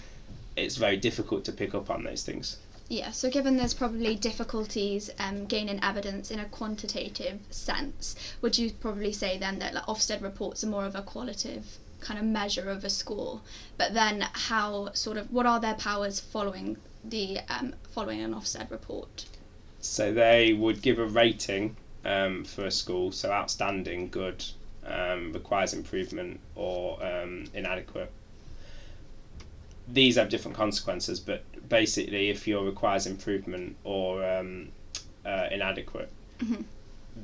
It's 0.57 0.77
very 0.77 0.97
difficult 0.97 1.45
to 1.47 1.53
pick 1.53 1.75
up 1.75 1.91
on 1.91 2.05
those 2.05 2.23
things. 2.23 2.59
Yeah, 2.89 3.11
so 3.11 3.31
given 3.31 3.57
there's 3.57 3.73
probably 3.73 4.17
difficulties 4.17 5.11
um, 5.19 5.47
gaining 5.47 5.83
evidence 5.83 6.31
in 6.31 6.41
a 6.41 6.45
quantitative 6.45 7.41
sense, 7.51 8.15
would 8.43 8.59
you 8.59 8.71
probably 8.73 9.13
say 9.13 9.39
then 9.39 9.59
that 9.61 9.73
like, 9.75 9.87
Ofsted 9.87 10.23
reports 10.23 10.63
are 10.63 10.67
more 10.67 10.85
of 10.85 10.95
a 10.95 11.03
qualitative 11.03 11.79
kind 12.03 12.21
of 12.21 12.27
measure 12.27 12.69
of 12.69 12.85
a 12.85 12.91
score? 12.91 13.41
But 13.79 13.95
then 13.95 14.27
how 14.33 14.93
sort 14.93 15.17
of 15.17 15.33
what 15.33 15.47
are 15.47 15.61
their 15.61 15.75
powers 15.75 16.21
following 16.21 16.77
the 17.05 17.39
um, 17.49 17.75
following 17.91 18.21
an 18.21 18.35
Ofsted 18.35 18.71
report? 18.71 19.25
So 19.81 20.13
they 20.13 20.53
would 20.53 20.83
give 20.83 20.99
a 20.99 21.07
rating 21.07 21.77
um, 22.05 22.45
for 22.45 22.67
a 22.67 22.71
school. 22.71 23.13
So 23.13 23.31
outstanding, 23.31 24.09
good, 24.11 24.45
um, 24.87 25.33
requires 25.33 25.75
improvement, 25.75 26.41
or 26.55 27.05
um, 27.05 27.47
inadequate. 27.55 28.11
These 29.89 30.17
have 30.17 30.29
different 30.29 30.57
consequences, 30.57 31.19
but 31.21 31.45
basically, 31.69 32.31
if 32.31 32.47
your 32.47 32.65
requires 32.65 33.07
improvement 33.07 33.77
or 33.85 34.25
um, 34.25 34.69
uh, 35.27 35.49
inadequate, 35.51 36.11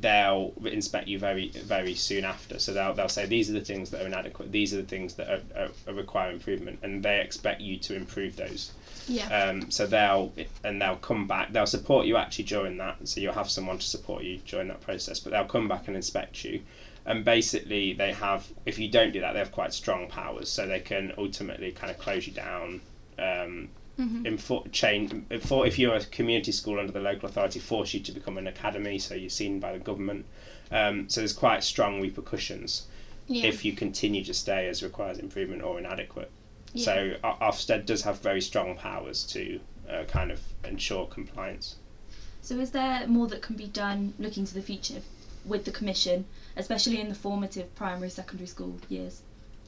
they'll 0.01 0.53
inspect 0.65 1.09
you 1.09 1.19
very 1.19 1.49
very 1.49 1.95
soon 1.95 2.25
after. 2.25 2.59
So 2.59 2.73
they'll 2.73 2.95
they'll 2.95 3.09
say 3.09 3.27
these 3.27 3.51
are 3.51 3.55
the 3.55 3.65
things 3.65 3.91
that 3.91 4.03
are 4.03 4.07
inadequate. 4.07 4.53
These 4.53 4.75
are 4.75 4.79
the 4.79 4.89
things 4.89 5.15
that 5.15 5.29
are, 5.29 5.43
are, 5.57 5.69
are 5.87 5.95
require 5.95 6.31
improvement, 6.31 6.81
and 6.83 7.03
they 7.03 7.21
expect 7.21 7.61
you 7.61 7.79
to 7.79 7.95
improve 7.95 8.37
those. 8.37 8.73
Yeah. 9.09 9.29
Um, 9.29 9.71
so 9.71 9.87
they'll 9.87 10.33
and 10.65 10.81
they'll 10.81 10.97
come 10.97 11.27
back. 11.27 11.53
They'll 11.53 11.67
support 11.67 12.07
you 12.07 12.17
actually 12.17 12.45
during 12.45 12.77
that. 12.79 13.09
So 13.09 13.21
you'll 13.21 13.33
have 13.33 13.51
someone 13.51 13.79
to 13.79 13.87
support 13.87 14.23
you 14.25 14.39
during 14.47 14.69
that 14.69 14.81
process. 14.81 15.19
But 15.19 15.33
they'll 15.33 15.45
come 15.47 15.69
back 15.69 15.89
and 15.89 15.97
inspect 15.97 16.45
you. 16.45 16.63
And 17.07 17.25
basically, 17.25 17.95
they 17.95 18.13
have. 18.13 18.47
If 18.67 18.79
you 18.79 18.91
don't 18.91 19.13
do 19.13 19.21
that, 19.21 19.33
they 19.33 19.39
have 19.39 19.53
quite 19.53 19.73
strong 19.73 20.09
powers. 20.09 20.51
So 20.51 20.67
they 20.67 20.81
can 20.81 21.13
ultimately 21.17 21.73
kind 21.73 21.91
of 21.91 21.99
close 21.99 22.27
you 22.27 22.35
down. 22.35 22.83
Um, 23.19 23.71
enfor- 23.99 24.71
change 24.71 25.13
for 25.41 25.67
if 25.67 25.79
you're 25.79 25.95
a 25.95 26.05
community 26.05 26.53
school 26.53 26.79
under 26.79 26.93
the 26.93 27.01
local 27.01 27.29
authority, 27.29 27.59
force 27.59 27.93
you 27.95 28.01
to 28.01 28.13
become 28.13 28.39
an 28.39 28.47
academy. 28.47 28.99
So 28.99 29.15
you're 29.15 29.31
seen 29.31 29.61
by 29.61 29.73
the 29.73 29.79
government. 29.79 30.25
Um, 30.71 31.09
so 31.09 31.21
there's 31.21 31.33
quite 31.33 31.65
strong 31.65 32.01
repercussions 32.01 32.87
yeah. 33.27 33.47
if 33.47 33.65
you 33.65 33.73
continue 33.73 34.25
to 34.25 34.35
stay 34.35 34.69
as 34.69 34.83
requires 34.83 35.19
improvement 35.19 35.63
or 35.63 35.79
inadequate. 35.79 36.31
Yeah. 36.73 36.85
So 36.85 37.15
Ofsted 37.25 37.87
does 37.87 38.03
have 38.03 38.21
very 38.21 38.41
strong 38.41 38.77
powers 38.77 39.25
to 39.25 39.61
uh, 39.89 40.05
kind 40.05 40.31
of 40.31 40.41
ensure 40.65 41.07
compliance. 41.07 41.77
So, 42.43 42.59
is 42.61 42.71
there 42.71 43.07
more 43.07 43.27
that 43.29 43.43
can 43.43 43.57
be 43.57 43.67
done 43.67 44.15
looking 44.19 44.45
to 44.47 44.55
the 44.55 44.63
future 44.63 45.03
with 45.45 45.65
the 45.65 45.71
Commission, 45.71 46.25
especially 46.57 47.01
in 47.01 47.09
the 47.09 47.15
formative 47.15 47.75
primary, 47.75 48.11
secondary 48.11 48.47
school 48.47 48.79
years, 48.89 49.23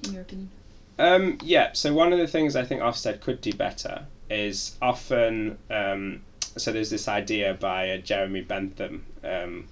in 0.04 0.12
your 0.12 0.22
opinion? 0.22 0.50
Um, 0.98 1.38
yeah, 1.42 1.72
so 1.72 1.92
one 1.92 2.12
of 2.12 2.18
the 2.18 2.26
things 2.26 2.54
I 2.54 2.64
think 2.64 2.82
Ofsted 2.82 3.20
could 3.20 3.40
do 3.40 3.52
better 3.52 4.06
is 4.30 4.76
often, 4.80 5.58
um, 5.70 6.22
so 6.56 6.72
there's 6.72 6.90
this 6.90 7.08
idea 7.08 7.54
by 7.54 7.90
uh, 7.90 7.98
Jeremy 7.98 8.40
Bentham 8.40 9.04
um, 9.24 9.68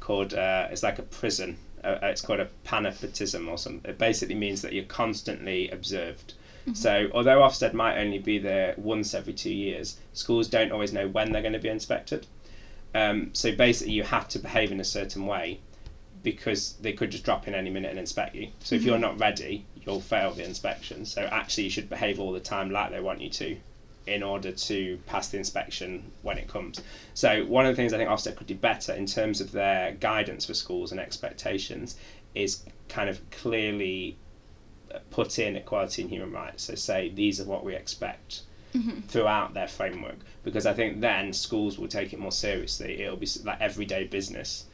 called, 0.00 0.34
uh, 0.34 0.68
it's 0.70 0.82
like 0.82 0.98
a 0.98 1.02
prison. 1.02 1.56
Uh, 1.84 1.98
it's 2.02 2.22
called 2.22 2.40
a 2.40 2.48
panopticism 2.64 3.48
or 3.48 3.56
something. 3.56 3.88
It 3.88 3.98
basically 3.98 4.34
means 4.34 4.62
that 4.62 4.72
you're 4.72 4.84
constantly 4.84 5.70
observed. 5.70 6.34
So 6.74 7.08
although 7.14 7.38
Ofsted 7.38 7.72
might 7.72 7.98
only 7.98 8.18
be 8.18 8.38
there 8.38 8.74
once 8.76 9.14
every 9.14 9.32
two 9.32 9.52
years, 9.52 9.96
schools 10.12 10.48
don't 10.48 10.72
always 10.72 10.92
know 10.92 11.08
when 11.08 11.32
they're 11.32 11.40
going 11.42 11.54
to 11.54 11.58
be 11.58 11.68
inspected. 11.68 12.26
Um, 12.94 13.30
so 13.32 13.52
basically, 13.52 13.94
you 13.94 14.02
have 14.02 14.28
to 14.28 14.38
behave 14.38 14.72
in 14.72 14.80
a 14.80 14.84
certain 14.84 15.26
way 15.26 15.60
because 16.22 16.74
they 16.80 16.92
could 16.92 17.10
just 17.10 17.24
drop 17.24 17.48
in 17.48 17.54
any 17.54 17.70
minute 17.70 17.90
and 17.90 17.98
inspect 17.98 18.34
you. 18.34 18.48
So 18.60 18.74
if 18.74 18.82
you're 18.82 18.98
not 18.98 19.18
ready, 19.18 19.64
you'll 19.84 20.00
fail 20.00 20.32
the 20.32 20.44
inspection. 20.44 21.06
So 21.06 21.22
actually, 21.22 21.64
you 21.64 21.70
should 21.70 21.88
behave 21.88 22.20
all 22.20 22.32
the 22.32 22.40
time 22.40 22.70
like 22.70 22.90
they 22.90 23.00
want 23.00 23.20
you 23.20 23.30
to, 23.30 23.56
in 24.08 24.22
order 24.22 24.52
to 24.52 24.98
pass 25.06 25.28
the 25.28 25.38
inspection 25.38 26.10
when 26.22 26.38
it 26.38 26.48
comes. 26.48 26.80
So 27.14 27.44
one 27.44 27.66
of 27.66 27.72
the 27.72 27.76
things 27.76 27.92
I 27.92 27.98
think 27.98 28.10
Ofsted 28.10 28.36
could 28.36 28.46
do 28.46 28.54
better 28.54 28.92
in 28.92 29.06
terms 29.06 29.40
of 29.40 29.52
their 29.52 29.92
guidance 29.92 30.46
for 30.46 30.54
schools 30.54 30.92
and 30.92 31.00
expectations 31.00 31.96
is 32.34 32.62
kind 32.88 33.08
of 33.08 33.20
clearly 33.30 34.16
put 35.10 35.38
in 35.38 35.56
equality 35.56 36.02
and 36.02 36.10
human 36.10 36.32
rights. 36.32 36.64
So 36.64 36.74
say 36.74 37.10
these 37.10 37.40
are 37.40 37.44
what 37.44 37.64
we 37.64 37.74
expect 37.74 38.42
throughout 39.08 39.54
their 39.54 39.66
framework 39.66 40.18
because 40.44 40.66
I 40.66 40.72
think 40.74 41.00
then 41.00 41.32
schools 41.32 41.78
will 41.78 41.88
take 41.88 42.12
it 42.12 42.18
more 42.18 42.32
seriously. 42.32 43.02
It'll 43.02 43.16
be 43.16 43.28
like 43.44 43.60
everyday 43.60 44.04
business 44.04 44.66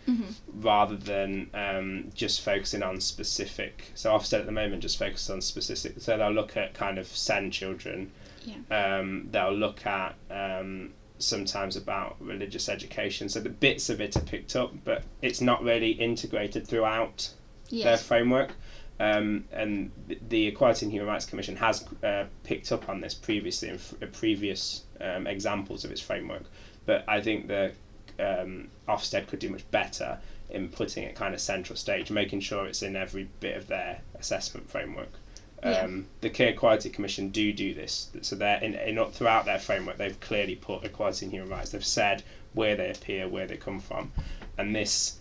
rather 0.61 0.97
than 0.97 1.49
um, 1.55 2.11
just 2.15 2.41
focusing 2.43 2.83
on 2.83 3.01
specific. 3.01 3.91
So 3.95 4.11
Ofsted 4.11 4.41
at 4.41 4.47
the 4.47 4.53
moment 4.53 4.83
just 4.83 4.99
focuses 4.99 5.31
on 5.31 5.41
specific. 5.41 6.01
So 6.01 6.17
they'll 6.19 6.33
look 6.33 6.57
at 6.57 6.75
kind 6.75 6.99
of 6.99 7.07
SEND 7.07 7.53
children. 7.53 8.11
Yeah. 8.45 8.99
Um, 8.99 9.29
they'll 9.31 9.55
look 9.55 9.87
at 9.87 10.15
um, 10.31 10.93
sometimes 11.19 11.77
about 11.77 12.17
religious 12.21 12.69
education. 12.69 13.29
So 13.29 13.41
the 13.41 13.49
bits 13.49 13.89
of 13.91 14.01
it 14.01 14.17
are 14.17 14.21
picked 14.21 14.57
up, 14.57 14.73
but 14.85 15.03
it's 15.23 15.41
not 15.41 15.63
really 15.63 15.91
integrated 15.91 16.67
throughout 16.67 17.29
their 17.85 17.97
framework. 17.97 18.55
Um, 19.01 19.45
and 19.51 19.91
the 20.29 20.47
Equality 20.47 20.87
and 20.87 20.93
Human 20.93 21.09
Rights 21.09 21.25
Commission 21.25 21.57
has 21.57 21.85
uh, 22.05 22.25
picked 22.45 22.71
up 22.71 22.89
on 22.89 23.01
this 23.01 23.15
previously 23.15 23.71
in 23.71 23.75
f- 23.75 23.95
previous 24.13 24.85
um, 25.01 25.27
examples 25.27 25.85
of 25.85 25.91
its 25.91 26.01
framework. 26.01 26.45
But 26.87 27.05
I 27.09 27.21
think 27.21 27.49
the 27.49 27.73
um, 28.21 28.69
Ofsted 28.89 29.27
could 29.27 29.41
do 29.41 29.51
much 29.51 29.69
better 29.71 30.19
in 30.51 30.69
putting 30.69 31.03
it 31.03 31.17
kind 31.17 31.35
of 31.35 31.41
central 31.41 31.77
stage, 31.77 32.11
making 32.11 32.41
sure 32.41 32.67
it's 32.67 32.83
in 32.83 32.95
every 32.95 33.29
bit 33.41 33.57
of 33.57 33.67
their 33.67 34.01
assessment 34.15 34.71
framework. 34.71 35.11
Yeah. 35.65 35.81
Um, 35.85 36.07
the 36.21 36.29
Care 36.29 36.53
Quality 36.53 36.91
Commission 36.91 37.31
do 37.31 37.53
do 37.53 37.73
this, 37.73 38.11
so 38.21 38.37
they're 38.37 38.63
in, 38.63 38.75
in 38.75 39.03
throughout 39.13 39.47
their 39.47 39.59
framework 39.59 39.97
they've 39.97 40.21
clearly 40.21 40.57
put 40.57 40.85
equality 40.85 41.25
and 41.25 41.33
human 41.33 41.49
rights. 41.49 41.71
They've 41.71 41.85
said 41.85 42.23
where 42.53 42.77
they 42.77 42.91
appear, 42.91 43.29
where 43.29 43.47
they 43.47 43.57
come 43.57 43.81
from, 43.81 44.13
and 44.59 44.77
this 44.77 45.17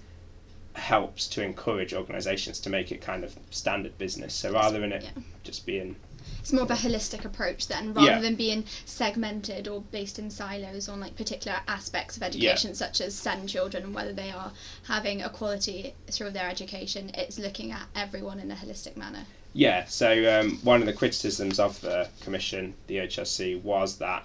helps 0.74 1.28
to 1.28 1.44
encourage 1.44 1.94
organisations 1.94 2.60
to 2.60 2.70
make 2.70 2.92
it 2.92 3.00
kind 3.00 3.24
of 3.24 3.38
standard 3.52 3.98
business. 3.98 4.34
So 4.34 4.52
rather 4.52 4.80
than 4.80 4.92
it 4.92 5.04
yeah. 5.04 5.22
just 5.44 5.66
being 5.66 5.96
It's 6.40 6.52
more 6.52 6.64
of 6.64 6.72
a 6.72 6.76
holistic 6.76 7.24
approach 7.26 7.68
then, 7.68 7.94
rather 7.94 8.12
Yeah. 8.12 8.20
than 8.20 8.36
being 8.36 8.66
segmented 8.86 9.68
or 9.68 9.82
based 9.92 10.20
in 10.20 10.30
silos 10.30 10.90
on 10.90 11.00
like 11.00 11.16
particular 11.16 11.60
aspects 11.68 12.18
of 12.18 12.24
education, 12.24 12.76
such 12.76 13.00
as 13.02 13.16
SEND 13.16 13.48
children 13.48 13.84
and 13.84 13.94
whether 13.96 14.14
they 14.14 14.32
are 14.32 14.52
having 14.88 15.22
equality 15.22 15.94
through 16.08 16.32
their 16.32 16.50
education. 16.50 17.12
It's 17.14 17.40
looking 17.40 17.72
at 17.72 17.84
everyone 17.96 18.40
in 18.40 18.52
a 18.52 18.56
holistic 18.56 18.98
manner. 18.98 19.26
Yeah, 19.54 19.86
so 19.86 20.40
um, 20.40 20.58
one 20.64 20.82
of 20.82 20.88
the 20.88 20.94
criticisms 20.94 21.60
of 21.60 21.80
the 21.82 22.10
commission, 22.22 22.74
the 22.88 22.98
HSC, 22.98 23.62
was 23.62 23.98
that 23.98 24.24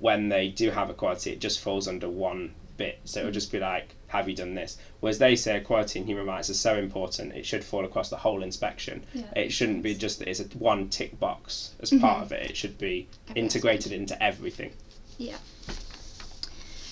when 0.00 0.30
they 0.30 0.48
do 0.48 0.70
have 0.70 0.88
equality, 0.88 1.32
it 1.32 1.40
just 1.40 1.60
falls 1.60 1.86
under 1.86 2.08
one 2.08 2.54
bit. 2.78 2.98
So 3.04 3.20
it'll 3.20 3.32
just 3.32 3.52
be 3.52 3.58
like, 3.58 3.94
have 4.08 4.28
you 4.28 4.34
done 4.34 4.54
this? 4.54 4.78
Whereas 5.00 5.18
they 5.18 5.36
say 5.36 5.58
equality 5.58 5.98
and 5.98 6.08
human 6.08 6.26
rights 6.26 6.48
are 6.48 6.54
so 6.54 6.76
important, 6.76 7.34
it 7.34 7.44
should 7.44 7.64
fall 7.64 7.84
across 7.84 8.08
the 8.08 8.16
whole 8.16 8.42
inspection. 8.42 9.04
Yeah. 9.12 9.24
It 9.36 9.52
shouldn't 9.52 9.82
be 9.82 9.94
just 9.94 10.18
that 10.18 10.28
it's 10.28 10.40
a 10.40 10.44
one 10.58 10.88
tick 10.88 11.20
box 11.20 11.72
as 11.80 11.90
part 11.90 12.22
of 12.22 12.32
it. 12.32 12.50
It 12.50 12.56
should 12.56 12.78
be 12.78 13.08
integrated 13.34 13.92
into 13.92 14.20
everything. 14.22 14.72
Yeah. 15.18 15.36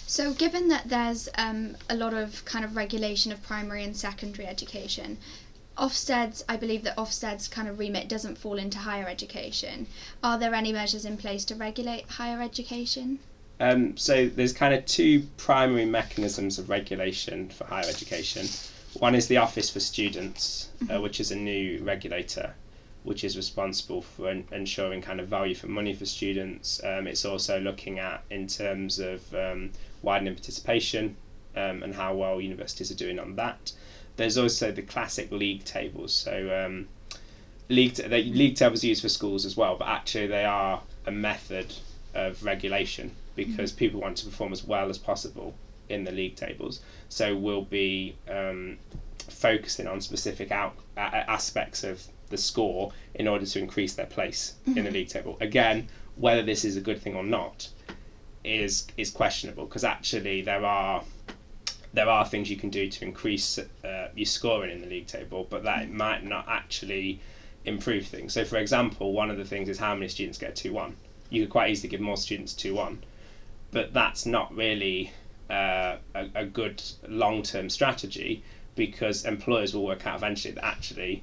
So, 0.07 0.35
given 0.35 0.69
that 0.69 0.89
there's 0.89 1.29
um, 1.39 1.77
a 1.89 1.95
lot 1.95 2.15
of 2.15 2.45
kind 2.45 2.65
of 2.65 2.75
regulation 2.75 3.31
of 3.31 3.41
primary 3.43 3.85
and 3.85 3.97
secondary 3.97 4.47
education, 4.47 5.19
Ofsted's, 5.79 6.45
I 6.49 6.57
believe 6.57 6.83
that 6.83 6.97
Ofsted's 6.97 7.49
kind 7.49 7.69
of 7.69 7.79
remit 7.79 8.09
doesn't 8.09 8.37
fall 8.37 8.59
into 8.59 8.79
higher 8.79 9.09
education. 9.09 9.87
Are 10.23 10.39
there 10.39 10.55
any 10.55 10.73
measures 10.73 11.05
in 11.05 11.17
place 11.17 11.45
to 11.47 11.55
regulate 11.55 12.11
higher 12.11 12.43
education? 12.43 13.19
Um, 13.61 13.97
so 13.97 14.29
there's 14.29 14.53
kind 14.53 14.75
of 14.75 14.85
two 14.87 15.27
primary 15.37 15.85
mechanisms 15.85 16.59
of 16.59 16.71
regulation 16.71 17.50
for 17.50 17.65
higher 17.65 17.89
education. 17.89 18.47
One 18.99 19.15
is 19.15 19.29
the 19.29 19.37
Office 19.37 19.71
for 19.71 19.81
Students, 19.81 20.71
uh, 20.93 21.00
which 21.00 21.21
is 21.21 21.31
a 21.31 21.37
new 21.37 21.79
regulator, 21.83 22.55
which 23.05 23.23
is 23.23 23.37
responsible 23.37 24.03
for 24.03 24.29
en- 24.29 24.47
ensuring 24.50 25.03
kind 25.03 25.21
of 25.21 25.29
value 25.29 25.55
for 25.55 25.69
money 25.69 25.95
for 25.95 26.07
students. 26.07 26.83
Um, 26.83 27.07
it's 27.07 27.25
also 27.25 27.61
looking 27.61 27.99
at 27.99 28.25
in 28.31 28.47
terms 28.49 28.99
of 28.99 29.33
um, 29.35 29.71
widening 30.03 30.35
participation 30.35 31.17
um, 31.55 31.83
and 31.83 31.95
how 31.95 32.15
well 32.15 32.41
universities 32.41 32.91
are 32.91 32.97
doing 32.97 33.19
on 33.19 33.37
that. 33.37 33.73
There's 34.21 34.37
also 34.37 34.71
the 34.71 34.83
classic 34.83 35.33
league 35.33 35.65
tables. 35.65 36.12
So 36.12 36.67
um, 36.67 36.89
league 37.71 37.95
t- 37.95 38.07
they, 38.07 38.25
league 38.25 38.55
tables 38.55 38.85
are 38.85 38.89
used 38.89 39.00
for 39.00 39.09
schools 39.09 39.47
as 39.47 39.57
well, 39.57 39.77
but 39.79 39.89
actually 39.89 40.27
they 40.27 40.45
are 40.45 40.83
a 41.07 41.11
method 41.11 41.75
of 42.12 42.45
regulation 42.45 43.12
because 43.35 43.73
people 43.73 43.99
want 43.99 44.19
to 44.19 44.27
perform 44.27 44.53
as 44.53 44.62
well 44.62 44.91
as 44.91 44.99
possible 44.99 45.55
in 45.89 46.05
the 46.05 46.12
league 46.12 46.37
tables. 46.37 46.83
So 47.09 47.35
we'll 47.35 47.65
be 47.65 48.15
um, 48.29 48.77
focusing 49.31 49.87
on 49.87 50.03
specific 50.03 50.53
out 50.53 50.75
a- 50.99 51.31
aspects 51.31 51.83
of 51.83 52.05
the 52.29 52.37
score 52.37 52.93
in 53.15 53.27
order 53.27 53.47
to 53.47 53.59
increase 53.59 53.95
their 53.95 54.05
place 54.05 54.57
in 54.67 54.85
the 54.85 54.91
league 54.91 55.09
table. 55.09 55.39
Again, 55.41 55.89
whether 56.17 56.43
this 56.43 56.67
is 56.67 56.77
a 56.77 56.83
good 56.83 57.00
thing 57.00 57.17
or 57.17 57.25
not 57.25 57.71
is 58.45 58.87
is 58.99 59.11
questionable 59.11 59.65
because 59.65 59.85
actually 59.85 60.43
there 60.43 60.65
are 60.65 61.03
there 61.93 62.09
are 62.09 62.25
things 62.25 62.51
you 62.51 62.57
can 62.57 62.71
do 62.71 62.89
to 62.89 63.05
increase 63.05 63.59
uh, 63.59 64.09
your 64.15 64.27
scoring 64.27 64.71
in 64.71 64.81
the 64.81 64.87
league 64.87 65.07
table, 65.07 65.47
but 65.51 65.65
that 65.65 65.91
might 65.91 66.25
not 66.25 66.47
actually 66.49 67.21
improve 67.65 68.07
things. 68.07 68.33
So, 68.33 68.45
for 68.45 68.59
example, 68.59 69.13
one 69.13 69.31
of 69.31 69.37
the 69.37 69.45
things 69.45 69.69
is 69.69 69.79
how 69.79 69.95
many 69.95 70.09
students 70.09 70.39
get 70.39 70.57
two 70.57 70.73
one. 70.73 70.97
You 71.31 71.43
could 71.43 71.51
quite 71.51 71.71
easily 71.71 71.89
give 71.89 72.01
more 72.01 72.17
students 72.17 72.55
two 72.55 72.75
one, 72.75 73.03
but 73.73 73.93
that's 73.93 74.27
not 74.27 74.55
really 74.55 75.13
uh, 75.49 75.97
a, 76.15 76.29
a 76.35 76.45
good 76.45 76.83
long 77.09 77.43
term 77.43 77.69
strategy 77.69 78.43
because 78.77 79.25
employers 79.25 79.75
will 79.75 79.85
work 79.85 80.07
out 80.07 80.17
eventually 80.17 80.55
that 80.55 80.65
actually 80.65 81.23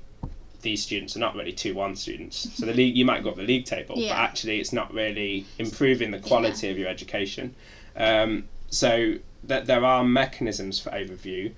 these 0.62 0.84
students 0.84 1.16
are 1.16 1.20
not 1.20 1.36
really 1.36 1.54
two 1.54 1.74
one 1.74 1.96
students. 1.96 2.50
So 2.56 2.66
the 2.66 2.74
league 2.74 2.98
you 2.98 3.06
might 3.06 3.24
go 3.24 3.30
up 3.30 3.38
the 3.38 3.44
league 3.44 3.66
table, 3.66 3.96
but 4.10 4.18
actually 4.18 4.60
it's 4.60 4.74
not 4.74 4.94
really 4.94 5.46
improving 5.60 6.12
the 6.12 6.20
quality 6.20 6.70
of 6.70 6.78
your 6.78 6.90
education. 6.90 7.56
Um, 7.96 8.50
so 8.70 9.16
that 9.44 9.66
there 9.66 9.84
are 9.86 10.04
mechanisms 10.04 10.80
for 10.80 10.90
overview 10.92 11.52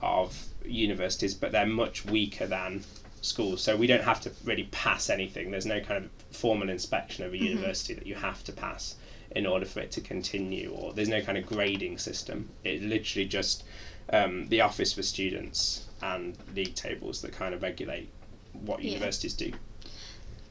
of 0.00 0.46
universities, 0.64 1.34
but 1.34 1.52
they're 1.52 1.66
much 1.66 2.04
weaker 2.04 2.46
than 2.46 2.82
schools. 3.20 3.60
So 3.62 3.76
we 3.76 3.86
don't 3.86 4.04
have 4.04 4.20
to 4.20 4.32
really 4.44 4.64
pass 4.64 5.10
anything. 5.10 5.50
There's 5.50 5.66
no 5.66 5.80
kind 5.80 6.04
of 6.04 6.10
formal 6.30 6.68
inspection 6.68 7.24
of 7.24 7.32
a 7.32 7.38
university 7.38 7.94
that 7.94 8.06
you 8.06 8.14
have 8.14 8.44
to 8.44 8.52
pass 8.52 8.94
in 9.34 9.46
order 9.46 9.66
for 9.66 9.80
it 9.80 9.90
to 9.92 10.00
continue, 10.00 10.70
or 10.70 10.92
there's 10.92 11.08
no 11.08 11.20
kind 11.20 11.36
of 11.36 11.44
grading 11.46 11.98
system. 11.98 12.48
It's 12.64 12.82
literally 12.82 13.26
just 13.26 13.64
um, 14.12 14.46
the 14.48 14.60
Office 14.60 14.92
for 14.92 15.02
Students 15.02 15.84
and 16.02 16.36
league 16.54 16.74
tables 16.74 17.20
that 17.22 17.32
kind 17.32 17.52
of 17.54 17.62
regulate 17.62 18.08
what 18.52 18.82
Yeah. 18.82 18.92
universities 18.92 19.34
do. 19.34 19.52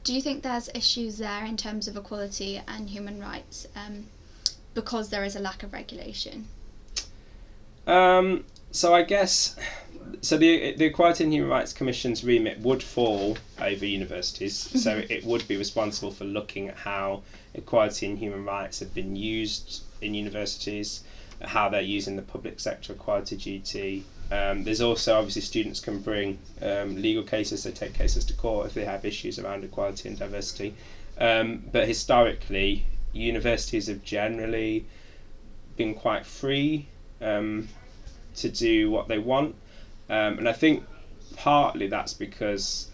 Do 0.04 0.14
you 0.14 0.20
think 0.20 0.42
there's 0.42 0.68
issues 0.74 1.18
there 1.18 1.44
in 1.44 1.56
terms 1.56 1.88
of 1.88 1.96
equality 1.96 2.60
and 2.68 2.88
human 2.88 3.18
rights 3.20 3.66
um, 3.74 4.06
because 4.74 5.08
there 5.08 5.24
is 5.24 5.34
a 5.34 5.40
lack 5.40 5.62
of 5.62 5.72
regulation? 5.72 6.46
Um, 7.86 8.44
so 8.70 8.94
I 8.94 9.02
guess 9.02 9.56
so 10.20 10.36
the 10.36 10.74
the 10.76 10.86
Equality 10.86 11.24
and 11.24 11.32
Human 11.32 11.50
Rights 11.50 11.72
Commission's 11.72 12.24
remit 12.24 12.58
would 12.60 12.82
fall 12.82 13.38
over 13.60 13.86
universities. 13.86 14.56
So 14.56 15.02
it 15.08 15.24
would 15.24 15.46
be 15.48 15.56
responsible 15.56 16.10
for 16.10 16.24
looking 16.24 16.68
at 16.68 16.76
how 16.76 17.22
equality 17.54 18.06
and 18.06 18.18
human 18.18 18.44
rights 18.44 18.80
have 18.80 18.92
been 18.94 19.16
used 19.16 19.82
in 20.00 20.14
universities, 20.14 21.04
how 21.40 21.68
they're 21.68 21.80
using 21.80 22.16
the 22.16 22.22
public 22.22 22.60
sector 22.60 22.92
equality 22.92 23.36
duty. 23.36 24.04
Um, 24.30 24.64
there's 24.64 24.80
also 24.80 25.16
obviously 25.16 25.42
students 25.42 25.78
can 25.78 26.00
bring 26.00 26.38
um, 26.62 27.00
legal 27.00 27.22
cases. 27.22 27.62
They 27.62 27.70
take 27.70 27.94
cases 27.94 28.24
to 28.24 28.34
court 28.34 28.66
if 28.66 28.74
they 28.74 28.84
have 28.84 29.04
issues 29.04 29.38
around 29.38 29.64
equality 29.64 30.08
and 30.08 30.18
diversity. 30.18 30.74
Um, 31.18 31.62
but 31.72 31.86
historically, 31.86 32.86
universities 33.12 33.86
have 33.86 34.02
generally 34.02 34.86
been 35.76 35.94
quite 35.94 36.26
free 36.26 36.88
um, 37.20 37.68
to 38.36 38.48
do 38.48 38.90
what 38.90 39.08
they 39.08 39.18
want. 39.18 39.54
Um, 40.08 40.38
and 40.38 40.48
I 40.48 40.52
think 40.52 40.84
partly 41.36 41.86
that's 41.86 42.14
because 42.14 42.88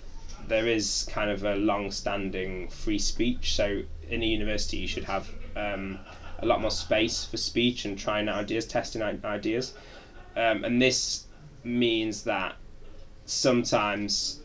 there 0.49 0.67
is 0.67 1.07
kind 1.11 1.31
of 1.31 1.45
a 1.45 1.55
long 1.57 1.91
standing 1.91 2.69
free 2.69 2.99
speech. 2.99 3.55
So 3.55 3.83
in 4.09 4.23
a 4.23 4.27
university, 4.27 4.79
you 4.79 4.89
should 4.89 5.05
have 5.05 5.29
um, 5.57 5.99
a 6.39 6.47
lot 6.47 6.61
more 6.61 6.71
space 6.71 7.25
for 7.25 7.37
speech 7.37 7.85
and 7.85 7.99
trying 7.99 8.29
out 8.29 8.37
ideas, 8.37 8.67
testing 8.67 9.03
out 9.03 9.25
ideas. 9.25 9.75
Um, 10.37 10.65
and 10.65 10.81
this 10.81 11.25
means 11.65 12.25
that 12.25 12.57
sometimes, 13.27 14.41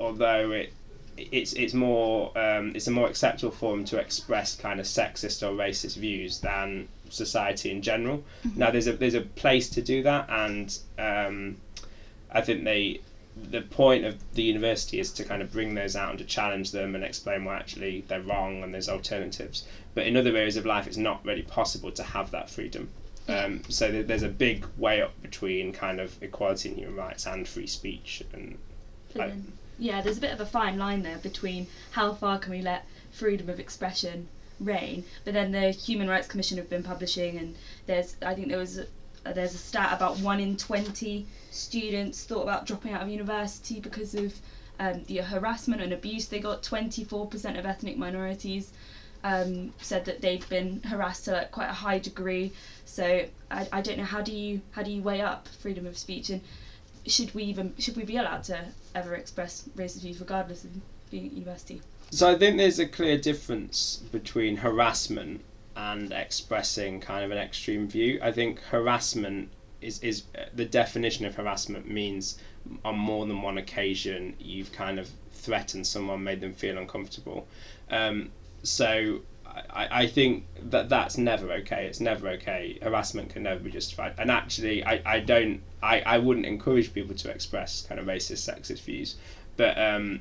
although 0.00 0.50
it 0.52 0.72
it's 1.16 1.52
it's 1.54 1.74
more 1.74 2.36
um, 2.38 2.72
it's 2.74 2.86
a 2.86 2.90
more 2.90 3.08
acceptable 3.08 3.50
form 3.50 3.84
to 3.84 3.98
express 3.98 4.54
kind 4.54 4.78
of 4.78 4.86
sexist 4.86 5.42
or 5.42 5.52
racist 5.56 5.96
views 5.96 6.40
than 6.40 6.88
society 7.10 7.70
in 7.70 7.82
general. 7.82 8.24
Now 8.56 8.70
there's 8.70 8.86
a 8.86 8.92
there's 8.92 9.14
a 9.14 9.22
place 9.22 9.68
to 9.70 9.82
do 9.82 10.02
that, 10.02 10.28
and 10.28 10.78
um, 10.98 11.56
I 12.30 12.40
think 12.40 12.64
they 12.64 13.00
the 13.50 13.60
point 13.62 14.04
of 14.04 14.16
the 14.34 14.42
university 14.42 14.98
is 14.98 15.12
to 15.12 15.22
kind 15.24 15.42
of 15.42 15.52
bring 15.52 15.74
those 15.74 15.94
out 15.94 16.10
and 16.10 16.18
to 16.18 16.24
challenge 16.24 16.72
them 16.72 16.96
and 16.96 17.04
explain 17.04 17.44
why 17.44 17.54
actually 17.56 18.02
they're 18.08 18.20
wrong 18.20 18.64
and 18.64 18.74
there's 18.74 18.88
alternatives. 18.88 19.64
But 19.94 20.06
in 20.08 20.16
other 20.16 20.36
areas 20.36 20.56
of 20.56 20.66
life, 20.66 20.88
it's 20.88 20.96
not 20.96 21.24
really 21.24 21.42
possible 21.42 21.92
to 21.92 22.02
have 22.02 22.32
that 22.32 22.50
freedom. 22.50 22.88
Um, 23.28 23.62
so 23.68 23.92
there- 23.92 24.02
there's 24.02 24.24
a 24.24 24.28
big 24.28 24.66
weigh 24.76 25.02
up 25.02 25.12
between 25.22 25.72
kind 25.72 26.00
of 26.00 26.20
equality 26.20 26.70
and 26.70 26.78
human 26.78 26.96
rights 26.96 27.26
and 27.26 27.46
free 27.46 27.66
speech 27.68 28.24
and 28.32 28.58
then, 29.14 29.52
yeah, 29.78 30.00
there's 30.00 30.18
a 30.18 30.20
bit 30.20 30.32
of 30.32 30.40
a 30.40 30.46
fine 30.46 30.76
line 30.76 31.02
there 31.02 31.18
between 31.18 31.68
how 31.92 32.14
far 32.14 32.38
can 32.40 32.50
we 32.50 32.60
let 32.62 32.86
freedom 33.12 33.48
of 33.48 33.60
expression 33.60 34.26
reign, 34.60 35.04
but 35.24 35.34
then 35.34 35.52
the 35.52 35.70
Human 35.70 36.08
Rights 36.08 36.26
Commission 36.26 36.56
have 36.58 36.68
been 36.68 36.82
publishing, 36.82 37.38
and 37.38 37.56
there's 37.86 38.16
I 38.22 38.34
think 38.34 38.48
there 38.48 38.58
was 38.58 38.78
a, 38.78 38.86
uh, 39.26 39.32
there's 39.32 39.54
a 39.54 39.58
stat 39.58 39.92
about 39.92 40.18
one 40.18 40.40
in 40.40 40.56
twenty 40.56 41.26
students 41.50 42.24
thought 42.24 42.42
about 42.42 42.66
dropping 42.66 42.92
out 42.92 43.02
of 43.02 43.08
university 43.08 43.80
because 43.80 44.14
of 44.14 44.34
um, 44.80 45.04
the 45.06 45.18
harassment 45.18 45.82
and 45.82 45.92
abuse 45.92 46.26
they 46.26 46.40
got. 46.40 46.62
Twenty 46.62 47.04
four 47.04 47.26
percent 47.26 47.56
of 47.56 47.66
ethnic 47.66 47.96
minorities 47.96 48.72
um, 49.24 49.72
said 49.80 50.04
that 50.04 50.20
they've 50.20 50.48
been 50.48 50.82
harassed 50.82 51.24
to 51.24 51.32
like, 51.32 51.50
quite 51.50 51.68
a 51.68 51.72
high 51.72 51.98
degree. 51.98 52.52
So 52.84 53.24
I, 53.50 53.68
I 53.72 53.80
don't 53.80 53.98
know 53.98 54.04
how 54.04 54.22
do 54.22 54.32
you 54.32 54.60
how 54.72 54.82
do 54.82 54.90
you 54.90 55.02
weigh 55.02 55.20
up 55.20 55.48
freedom 55.60 55.86
of 55.86 55.96
speech 55.98 56.30
and 56.30 56.40
should 57.06 57.34
we 57.34 57.44
even 57.44 57.74
should 57.78 57.96
we 57.96 58.04
be 58.04 58.16
allowed 58.16 58.44
to 58.44 58.64
ever 58.94 59.14
express 59.14 59.64
racist 59.76 60.02
views 60.02 60.20
regardless 60.20 60.64
of 60.64 60.70
being 61.10 61.26
at 61.26 61.32
university? 61.32 61.80
So 62.10 62.30
I 62.30 62.36
think 62.36 62.56
there's 62.56 62.78
a 62.78 62.86
clear 62.86 63.18
difference 63.18 64.02
between 64.10 64.56
harassment 64.56 65.42
and 65.76 66.10
expressing 66.10 67.00
kind 67.00 67.24
of 67.24 67.30
an 67.30 67.38
extreme 67.38 67.86
view. 67.86 68.18
I 68.22 68.32
think 68.32 68.60
harassment 68.60 69.50
is 69.80 70.00
is 70.00 70.24
the 70.54 70.64
definition 70.64 71.26
of 71.26 71.34
harassment 71.36 71.88
means 71.88 72.38
on 72.84 72.98
more 72.98 73.26
than 73.26 73.42
one 73.42 73.58
occasion 73.58 74.34
you've 74.38 74.72
kind 74.72 74.98
of 74.98 75.08
threatened 75.32 75.86
someone, 75.86 76.24
made 76.24 76.40
them 76.40 76.54
feel 76.54 76.78
uncomfortable. 76.78 77.46
Um, 77.90 78.30
so 78.62 79.20
I, 79.46 80.02
I 80.02 80.06
think 80.06 80.46
that 80.70 80.88
that's 80.88 81.18
never 81.18 81.52
okay. 81.60 81.86
It's 81.86 82.00
never 82.00 82.28
okay. 82.30 82.78
Harassment 82.82 83.30
can 83.30 83.42
never 83.42 83.60
be 83.60 83.70
justified. 83.70 84.14
And 84.18 84.30
actually, 84.30 84.84
I, 84.84 85.00
I 85.04 85.20
don't 85.20 85.62
I, 85.82 86.00
I 86.00 86.18
wouldn't 86.18 86.46
encourage 86.46 86.92
people 86.92 87.14
to 87.16 87.30
express 87.30 87.82
kind 87.82 88.00
of 88.00 88.06
racist, 88.06 88.48
sexist 88.48 88.82
views. 88.82 89.16
But 89.56 89.78
um, 89.78 90.20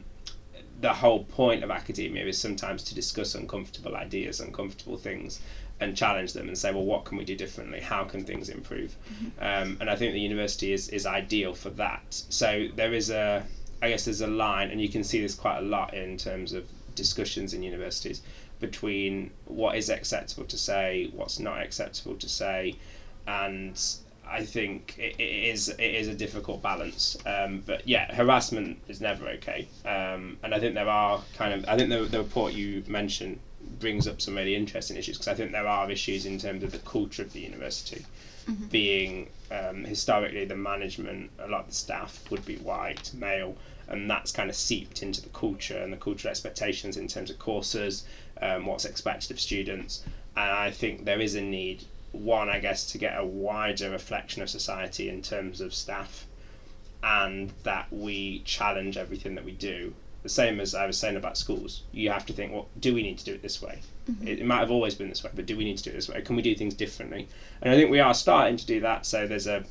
the 0.79 0.93
whole 0.93 1.23
point 1.23 1.63
of 1.63 1.71
academia 1.71 2.25
is 2.25 2.37
sometimes 2.37 2.83
to 2.83 2.95
discuss 2.95 3.35
uncomfortable 3.35 3.95
ideas, 3.95 4.39
uncomfortable 4.39 4.97
things, 4.97 5.39
and 5.79 5.95
challenge 5.95 6.33
them 6.33 6.47
and 6.47 6.57
say, 6.57 6.71
well, 6.71 6.85
what 6.85 7.05
can 7.05 7.17
we 7.17 7.25
do 7.25 7.35
differently? 7.35 7.79
How 7.79 8.03
can 8.03 8.23
things 8.23 8.49
improve? 8.49 8.95
Mm-hmm. 9.11 9.39
Um, 9.39 9.77
and 9.79 9.89
I 9.89 9.95
think 9.95 10.13
the 10.13 10.19
university 10.19 10.73
is, 10.73 10.89
is 10.89 11.05
ideal 11.05 11.53
for 11.53 11.69
that. 11.71 12.03
So 12.29 12.67
there 12.75 12.93
is 12.93 13.09
a, 13.09 13.45
I 13.81 13.89
guess 13.89 14.05
there's 14.05 14.21
a 14.21 14.27
line, 14.27 14.71
and 14.71 14.81
you 14.81 14.89
can 14.89 15.03
see 15.03 15.21
this 15.21 15.35
quite 15.35 15.59
a 15.59 15.61
lot 15.61 15.93
in 15.93 16.17
terms 16.17 16.53
of 16.53 16.65
discussions 16.95 17.53
in 17.53 17.61
universities 17.61 18.21
between 18.59 19.31
what 19.45 19.75
is 19.75 19.89
acceptable 19.89 20.45
to 20.45 20.57
say, 20.57 21.11
what's 21.13 21.39
not 21.39 21.61
acceptable 21.61 22.15
to 22.15 22.27
say, 22.27 22.75
and 23.27 23.79
I 24.29 24.43
think 24.43 24.95
it, 24.97 25.15
it 25.19 25.45
is 25.53 25.69
it 25.69 25.81
is 25.81 26.07
a 26.07 26.13
difficult 26.13 26.61
balance. 26.61 27.17
Um, 27.25 27.63
but 27.65 27.87
yeah, 27.87 28.13
harassment 28.13 28.79
is 28.87 29.01
never 29.01 29.27
okay. 29.29 29.67
Um, 29.85 30.37
and 30.43 30.53
I 30.53 30.59
think 30.59 30.75
there 30.75 30.89
are 30.89 31.21
kind 31.35 31.53
of 31.53 31.67
I 31.67 31.77
think 31.77 31.89
the, 31.89 32.03
the 32.03 32.19
report 32.19 32.53
you 32.53 32.83
mentioned 32.87 33.39
brings 33.79 34.07
up 34.07 34.21
some 34.21 34.35
really 34.35 34.55
interesting 34.55 34.97
issues 34.97 35.17
because 35.17 35.27
I 35.27 35.33
think 35.33 35.51
there 35.51 35.67
are 35.67 35.89
issues 35.91 36.25
in 36.25 36.39
terms 36.39 36.63
of 36.63 36.71
the 36.71 36.79
culture 36.79 37.21
of 37.21 37.33
the 37.33 37.41
university. 37.41 38.05
Mm-hmm. 38.47 38.65
Being 38.67 39.29
um, 39.51 39.83
historically 39.83 40.45
the 40.45 40.55
management, 40.55 41.31
a 41.39 41.47
lot 41.47 41.61
of 41.61 41.67
the 41.67 41.75
staff 41.75 42.23
would 42.31 42.45
be 42.45 42.57
white, 42.57 43.11
male, 43.13 43.55
and 43.87 44.09
that's 44.09 44.31
kind 44.31 44.49
of 44.49 44.55
seeped 44.55 45.01
into 45.01 45.21
the 45.21 45.29
culture 45.29 45.77
and 45.77 45.91
the 45.91 45.97
cultural 45.97 46.31
expectations 46.31 46.97
in 46.97 47.07
terms 47.07 47.29
of 47.29 47.39
courses, 47.39 48.05
um, 48.41 48.65
what's 48.65 48.85
expected 48.85 49.31
of 49.31 49.39
students. 49.39 50.03
And 50.35 50.49
I 50.49 50.71
think 50.71 51.05
there 51.05 51.19
is 51.19 51.35
a 51.35 51.41
need 51.41 51.83
one, 52.17 52.49
I 52.49 52.59
guess, 52.59 52.91
to 52.91 52.97
get 52.97 53.17
a 53.17 53.25
wider 53.25 53.89
reflection 53.89 54.41
of 54.41 54.49
society 54.49 55.09
in 55.09 55.21
terms 55.21 55.61
of 55.61 55.73
staff, 55.73 56.25
and 57.03 57.53
that 57.63 57.87
we 57.91 58.39
challenge 58.39 58.97
everything 58.97 59.35
that 59.35 59.45
we 59.45 59.51
do. 59.51 59.93
The 60.23 60.29
same 60.29 60.59
as 60.59 60.75
I 60.75 60.85
was 60.85 60.97
saying 60.97 61.15
about 61.15 61.37
schools, 61.37 61.83
you 61.91 62.09
have 62.09 62.25
to 62.25 62.33
think, 62.33 62.51
well, 62.51 62.67
do 62.79 62.93
we 62.93 63.03
need 63.03 63.17
to 63.19 63.25
do 63.25 63.33
it 63.33 63.41
this 63.41 63.61
way? 63.61 63.79
Mm-hmm. 64.09 64.27
It, 64.27 64.39
it, 64.39 64.45
might 64.45 64.59
have 64.59 64.71
always 64.71 64.95
been 64.95 65.09
this 65.09 65.23
way, 65.23 65.29
but 65.33 65.45
do 65.45 65.55
we 65.55 65.63
need 65.63 65.77
to 65.77 65.83
do 65.83 65.91
it 65.91 65.93
this 65.93 66.09
way? 66.09 66.21
Can 66.21 66.35
we 66.35 66.41
do 66.41 66.55
things 66.55 66.73
differently? 66.73 67.27
And 67.61 67.73
I 67.73 67.77
think 67.77 67.91
we 67.91 67.99
are 67.99 68.13
starting 68.13 68.57
to 68.57 68.65
do 68.65 68.81
that. 68.81 69.05
So 69.05 69.27
there's 69.27 69.47
a 69.47 69.63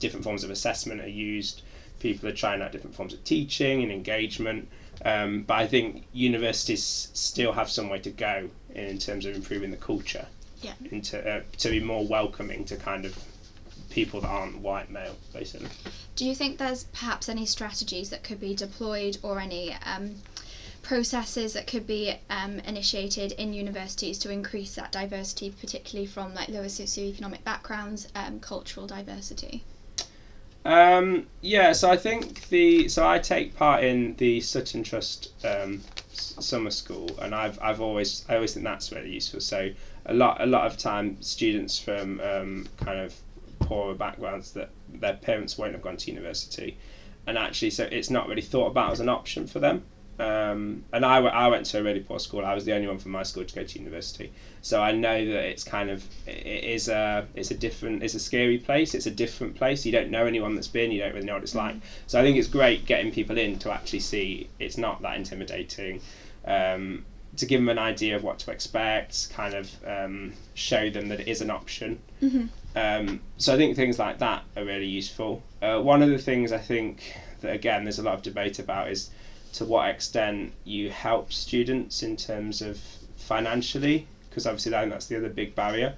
different 0.00 0.24
forms 0.24 0.42
of 0.42 0.50
assessment 0.50 1.00
are 1.00 1.08
used. 1.08 1.62
People 2.00 2.28
are 2.28 2.34
trying 2.34 2.60
out 2.60 2.72
different 2.72 2.96
forms 2.96 3.12
of 3.12 3.22
teaching 3.24 3.82
and 3.82 3.92
engagement. 3.92 4.68
Um, 5.04 5.42
but 5.42 5.54
I 5.54 5.66
think 5.66 6.06
universities 6.12 7.10
still 7.12 7.52
have 7.52 7.70
some 7.70 7.88
way 7.88 7.98
to 8.00 8.10
go 8.10 8.48
in 8.74 8.98
terms 8.98 9.26
of 9.26 9.36
improving 9.36 9.70
the 9.70 9.76
culture 9.76 10.26
yeah. 10.64 10.72
into 10.90 11.18
uh, 11.28 11.42
to 11.58 11.68
be 11.70 11.80
more 11.80 12.06
welcoming 12.06 12.64
to 12.64 12.76
kind 12.76 13.04
of 13.04 13.16
people 13.90 14.20
that 14.20 14.28
aren't 14.28 14.58
white 14.58 14.90
male, 14.90 15.16
basically. 15.32 15.68
Do 16.16 16.24
you 16.24 16.34
think 16.34 16.58
there's 16.58 16.84
perhaps 16.84 17.28
any 17.28 17.46
strategies 17.46 18.10
that 18.10 18.24
could 18.24 18.40
be 18.40 18.54
deployed 18.54 19.18
or 19.22 19.38
any 19.38 19.74
um, 19.86 20.16
processes 20.82 21.52
that 21.52 21.66
could 21.66 21.86
be 21.86 22.14
um, 22.28 22.58
initiated 22.60 23.32
in 23.32 23.52
universities 23.52 24.18
to 24.18 24.30
increase 24.30 24.74
that 24.74 24.90
diversity, 24.92 25.50
particularly 25.50 26.06
from 26.06 26.34
like 26.34 26.48
lower 26.48 26.64
socioeconomic 26.64 27.44
backgrounds, 27.44 28.08
um, 28.14 28.40
cultural 28.40 28.86
diversity? 28.86 29.64
Um, 30.64 31.26
yeah, 31.42 31.72
so 31.72 31.90
I 31.90 31.96
think 31.96 32.48
the 32.48 32.88
so 32.88 33.06
I 33.06 33.18
take 33.18 33.54
part 33.54 33.84
in 33.84 34.16
the 34.16 34.40
Sutton 34.40 34.82
Trust 34.82 35.32
um, 35.44 35.82
summer 36.12 36.70
school, 36.70 37.10
and 37.20 37.34
I've 37.34 37.58
I've 37.60 37.80
always 37.80 38.24
I 38.28 38.36
always 38.36 38.54
think 38.54 38.64
that's 38.64 38.90
really 38.90 39.12
useful. 39.12 39.40
So 39.40 39.70
a 40.06 40.14
lot 40.14 40.40
a 40.40 40.46
lot 40.46 40.66
of 40.66 40.76
time 40.76 41.20
students 41.20 41.78
from 41.78 42.20
um, 42.20 42.66
kind 42.76 42.98
of 42.98 43.14
poorer 43.60 43.94
backgrounds 43.94 44.52
that 44.52 44.70
their 44.88 45.14
parents 45.14 45.56
won't 45.56 45.72
have 45.72 45.82
gone 45.82 45.96
to 45.96 46.10
university, 46.10 46.76
and 47.26 47.38
actually 47.38 47.70
so 47.70 47.88
it's 47.90 48.10
not 48.10 48.28
really 48.28 48.42
thought 48.42 48.66
about 48.66 48.92
as 48.92 49.00
an 49.00 49.08
option 49.08 49.46
for 49.46 49.60
them. 49.60 49.82
Um, 50.16 50.84
and 50.92 51.04
I, 51.04 51.16
I 51.16 51.48
went 51.48 51.66
to 51.66 51.80
a 51.80 51.82
really 51.82 51.98
poor 51.98 52.20
school. 52.20 52.44
I 52.44 52.54
was 52.54 52.64
the 52.64 52.72
only 52.72 52.86
one 52.86 52.98
from 52.98 53.10
my 53.10 53.24
school 53.24 53.44
to 53.44 53.54
go 53.54 53.64
to 53.64 53.78
university, 53.78 54.30
so 54.62 54.80
I 54.80 54.92
know 54.92 55.24
that 55.24 55.44
it's 55.44 55.64
kind 55.64 55.90
of 55.90 56.04
it 56.26 56.62
is 56.62 56.88
a 56.88 57.26
it's 57.34 57.50
a 57.50 57.54
different 57.54 58.02
it's 58.02 58.14
a 58.14 58.20
scary 58.20 58.58
place. 58.58 58.94
It's 58.94 59.06
a 59.06 59.10
different 59.10 59.56
place. 59.56 59.84
You 59.84 59.90
don't 59.90 60.10
know 60.10 60.26
anyone 60.26 60.54
that's 60.54 60.68
been. 60.68 60.92
You 60.92 61.00
don't 61.00 61.14
really 61.14 61.26
know 61.26 61.34
what 61.34 61.42
it's 61.42 61.54
like. 61.54 61.76
So 62.06 62.20
I 62.20 62.22
think 62.22 62.36
it's 62.36 62.46
great 62.46 62.86
getting 62.86 63.10
people 63.10 63.36
in 63.38 63.58
to 63.60 63.72
actually 63.72 64.00
see 64.00 64.48
it's 64.60 64.78
not 64.78 65.02
that 65.02 65.16
intimidating. 65.16 66.00
Um, 66.44 67.04
to 67.36 67.46
give 67.46 67.60
them 67.60 67.68
an 67.68 67.78
idea 67.78 68.16
of 68.16 68.22
what 68.22 68.38
to 68.40 68.50
expect, 68.50 69.30
kind 69.30 69.54
of 69.54 69.70
um, 69.86 70.32
show 70.54 70.90
them 70.90 71.08
that 71.08 71.20
it 71.20 71.28
is 71.28 71.40
an 71.40 71.50
option. 71.50 71.98
Mm-hmm. 72.22 72.46
Um, 72.76 73.20
so 73.38 73.54
I 73.54 73.56
think 73.56 73.76
things 73.76 73.98
like 73.98 74.18
that 74.18 74.44
are 74.56 74.64
really 74.64 74.86
useful. 74.86 75.42
Uh, 75.62 75.80
one 75.80 76.02
of 76.02 76.10
the 76.10 76.18
things 76.18 76.52
I 76.52 76.58
think 76.58 77.16
that 77.40 77.52
again 77.52 77.84
there's 77.84 77.98
a 77.98 78.02
lot 78.02 78.14
of 78.14 78.22
debate 78.22 78.58
about 78.58 78.90
is 78.90 79.10
to 79.54 79.64
what 79.64 79.88
extent 79.88 80.52
you 80.64 80.90
help 80.90 81.32
students 81.32 82.02
in 82.02 82.16
terms 82.16 82.60
of 82.60 82.80
financially, 83.16 84.06
because 84.28 84.46
obviously 84.46 84.72
that's 84.72 85.06
the 85.06 85.16
other 85.16 85.28
big 85.28 85.54
barrier. 85.54 85.94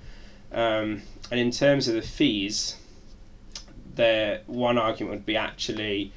Um, 0.53 1.03
and 1.31 1.41
in 1.41 1.51
terms 1.51 1.89
of 1.89 1.95
the 1.95 2.03
fees, 2.03 2.77
the 3.95 4.41
one 4.47 4.79
argument 4.79 5.13
would 5.13 5.27
be 5.27 5.37
actually 5.37 6.13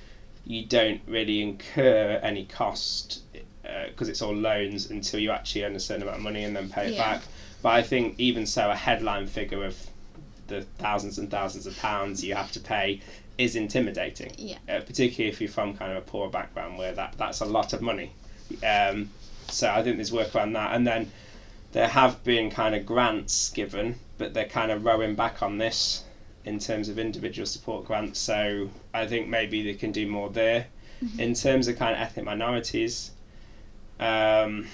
you 0.46 0.66
don't 0.66 1.02
really 1.08 1.42
incur 1.42 2.20
any 2.24 2.44
cost 2.46 3.22
because 3.62 4.08
uh, 4.08 4.12
it's 4.12 4.22
all 4.22 4.36
loans 4.36 4.89
until 4.89 5.19
you 5.19 5.32
actually 5.32 5.63
earn 5.63 5.76
a 5.76 5.80
certain 5.80 6.04
amount 6.04 6.17
of 6.17 6.24
money 6.24 6.43
and 6.43 6.56
then 6.56 6.69
pay 6.69 6.88
it 6.88 6.93
yeah. 6.93 7.13
back. 7.15 7.24
But 7.62 7.69
I 7.69 7.82
think 7.82 8.15
even 8.19 8.45
so, 8.45 8.69
a 8.69 8.76
headline 8.76 9.28
figure 9.28 9.63
of 9.65 9.78
the 10.48 10.62
thousands 10.78 11.17
and 11.17 11.30
thousands 11.30 11.67
of 11.67 11.78
pounds 11.78 12.24
you 12.24 12.36
have 12.36 12.52
to 12.54 12.60
pay 12.60 13.02
is 13.38 13.56
intimidating. 13.56 14.34
Yeah. 14.38 14.58
Uh, 14.67 14.82
particularly 14.82 15.32
if 15.32 15.39
you're 15.39 15.50
from 15.50 15.76
kind 15.76 15.91
of 15.91 15.98
a 15.98 16.02
poor 16.02 16.30
background 16.30 16.78
where 16.78 16.93
that 16.93 17.15
that's 17.17 17.41
a 17.41 17.45
lot 17.45 17.74
of 17.74 17.82
money. 17.82 18.12
Um, 18.65 19.10
so 19.48 19.69
I 19.69 19.84
think 19.84 19.98
there's 19.98 20.12
work 20.12 20.36
around 20.36 20.54
that, 20.54 20.76
and 20.76 20.86
then 20.86 21.12
there 21.72 21.88
have 21.88 22.24
been 22.24 22.50
kind 22.50 22.76
of 22.76 22.86
grants 22.86 23.50
given, 23.50 23.95
but 24.17 24.34
they're 24.34 24.45
kind 24.45 24.72
of 24.72 24.86
rowing 24.86 25.15
back 25.15 25.41
on 25.41 25.58
this 25.58 26.04
in 26.45 26.60
terms 26.60 26.89
of 26.89 26.98
individual 26.98 27.45
support 27.45 27.86
grants. 27.86 28.19
So 28.19 28.69
I 28.93 29.06
think 29.08 29.28
maybe 29.28 29.63
they 29.63 29.76
can 29.76 29.91
do 29.91 30.08
more 30.08 30.30
there. 30.30 30.67
Mm-hmm. 31.04 31.19
In 31.19 31.34
terms 31.34 31.67
of 31.67 31.78
kind 31.78 31.95
of 31.95 32.02
ethnic 32.02 32.26
minorities, 32.26 33.12
um, 34.00 34.68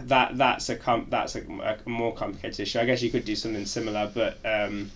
that 0.00 0.36
that's 0.36 0.68
a 0.68 0.76
com- 0.76 1.06
that's 1.08 1.34
a, 1.34 1.40
a, 1.40 1.88
more 1.88 2.14
complicated 2.14 2.60
issue. 2.60 2.78
I 2.78 2.84
guess 2.84 3.02
you 3.02 3.10
could 3.10 3.24
do 3.24 3.34
something 3.36 3.66
similar, 3.66 4.10
but 4.12 4.38
um, 4.44 4.90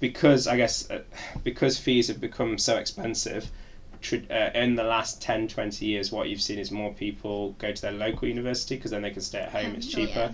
because 0.00 0.46
I 0.46 0.56
guess 0.56 0.90
uh, 0.90 1.02
because 1.44 1.78
fees 1.78 2.08
have 2.08 2.20
become 2.20 2.58
so 2.58 2.76
expensive. 2.76 3.50
Uh, 4.12 4.50
in 4.54 4.76
the 4.76 4.84
last 4.84 5.20
10 5.20 5.48
20 5.48 5.84
years 5.84 6.12
what 6.12 6.28
you've 6.28 6.40
seen 6.40 6.56
is 6.56 6.70
more 6.70 6.92
people 6.92 7.56
go 7.58 7.72
to 7.72 7.82
their 7.82 7.90
local 7.90 8.28
university 8.28 8.76
because 8.76 8.92
then 8.92 9.02
they 9.02 9.10
can 9.10 9.20
stay 9.20 9.40
at 9.40 9.48
home 9.50 9.74
it's 9.74 9.88
cheaper 9.88 10.20
oh, 10.20 10.22
yeah. 10.22 10.32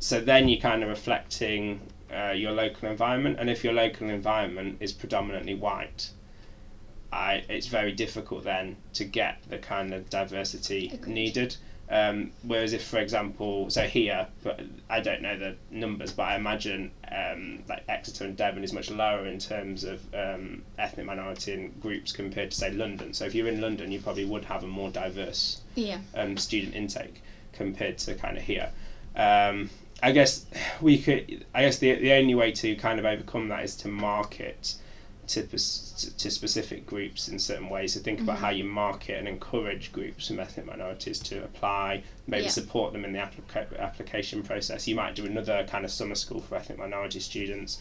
so 0.00 0.20
then 0.20 0.48
you're 0.48 0.60
kind 0.60 0.82
of 0.82 0.88
reflecting 0.88 1.80
uh, 2.12 2.32
your 2.32 2.50
local 2.50 2.88
environment 2.88 3.36
and 3.38 3.48
if 3.48 3.62
your 3.62 3.72
local 3.72 4.10
environment 4.10 4.76
is 4.80 4.92
predominantly 4.92 5.54
white 5.54 6.10
I, 7.12 7.44
it's 7.48 7.66
very 7.66 7.92
difficult 7.92 8.44
then 8.44 8.76
to 8.94 9.04
get 9.04 9.38
the 9.48 9.58
kind 9.58 9.94
of 9.94 10.10
diversity 10.10 10.90
Agreed. 10.92 11.14
needed. 11.14 11.56
Um, 11.88 12.32
whereas 12.42 12.72
if, 12.72 12.84
for 12.84 12.98
example, 12.98 13.70
so 13.70 13.82
here, 13.82 14.26
but 14.42 14.60
I 14.90 15.00
don't 15.00 15.22
know 15.22 15.38
the 15.38 15.54
numbers, 15.70 16.12
but 16.12 16.24
I 16.24 16.34
imagine 16.34 16.90
um, 17.12 17.62
like 17.68 17.84
Exeter 17.88 18.24
and 18.24 18.36
Devon 18.36 18.64
is 18.64 18.72
much 18.72 18.90
lower 18.90 19.24
in 19.26 19.38
terms 19.38 19.84
of 19.84 20.02
um, 20.12 20.64
ethnic 20.78 21.06
minority 21.06 21.52
and 21.52 21.80
groups 21.80 22.10
compared 22.10 22.50
to 22.50 22.56
say 22.56 22.72
London. 22.72 23.12
So 23.12 23.24
if 23.24 23.36
you're 23.36 23.46
in 23.46 23.60
London, 23.60 23.92
you 23.92 24.00
probably 24.00 24.24
would 24.24 24.44
have 24.46 24.64
a 24.64 24.66
more 24.66 24.90
diverse 24.90 25.60
yeah. 25.76 25.98
um, 26.16 26.36
student 26.36 26.74
intake 26.74 27.22
compared 27.52 27.98
to 27.98 28.16
kind 28.16 28.36
of 28.36 28.42
here. 28.42 28.70
Um, 29.14 29.70
I 30.02 30.12
guess 30.12 30.44
we 30.80 30.98
could. 30.98 31.46
I 31.54 31.62
guess 31.62 31.78
the 31.78 31.94
the 31.94 32.12
only 32.12 32.34
way 32.34 32.52
to 32.52 32.76
kind 32.76 32.98
of 32.98 33.06
overcome 33.06 33.48
that 33.48 33.64
is 33.64 33.74
to 33.76 33.88
market 33.88 34.74
to, 35.28 35.42
to 35.46 36.30
specific 36.30 36.86
groups 36.86 37.28
in 37.28 37.38
certain 37.38 37.68
ways. 37.68 37.94
So 37.94 38.00
think 38.00 38.18
mm-hmm. 38.18 38.28
about 38.28 38.38
how 38.38 38.50
you 38.50 38.64
market 38.64 39.18
and 39.18 39.28
encourage 39.28 39.92
groups 39.92 40.28
from 40.28 40.40
ethnic 40.40 40.66
minorities 40.66 41.18
to 41.20 41.44
apply, 41.44 42.02
maybe 42.26 42.44
yeah. 42.44 42.50
support 42.50 42.92
them 42.92 43.04
in 43.04 43.12
the 43.12 43.18
applica- 43.18 43.78
application 43.78 44.42
process. 44.42 44.86
You 44.86 44.94
might 44.94 45.14
do 45.14 45.26
another 45.26 45.66
kind 45.68 45.84
of 45.84 45.90
summer 45.90 46.14
school 46.14 46.40
for 46.40 46.56
ethnic 46.56 46.78
minority 46.78 47.20
students. 47.20 47.80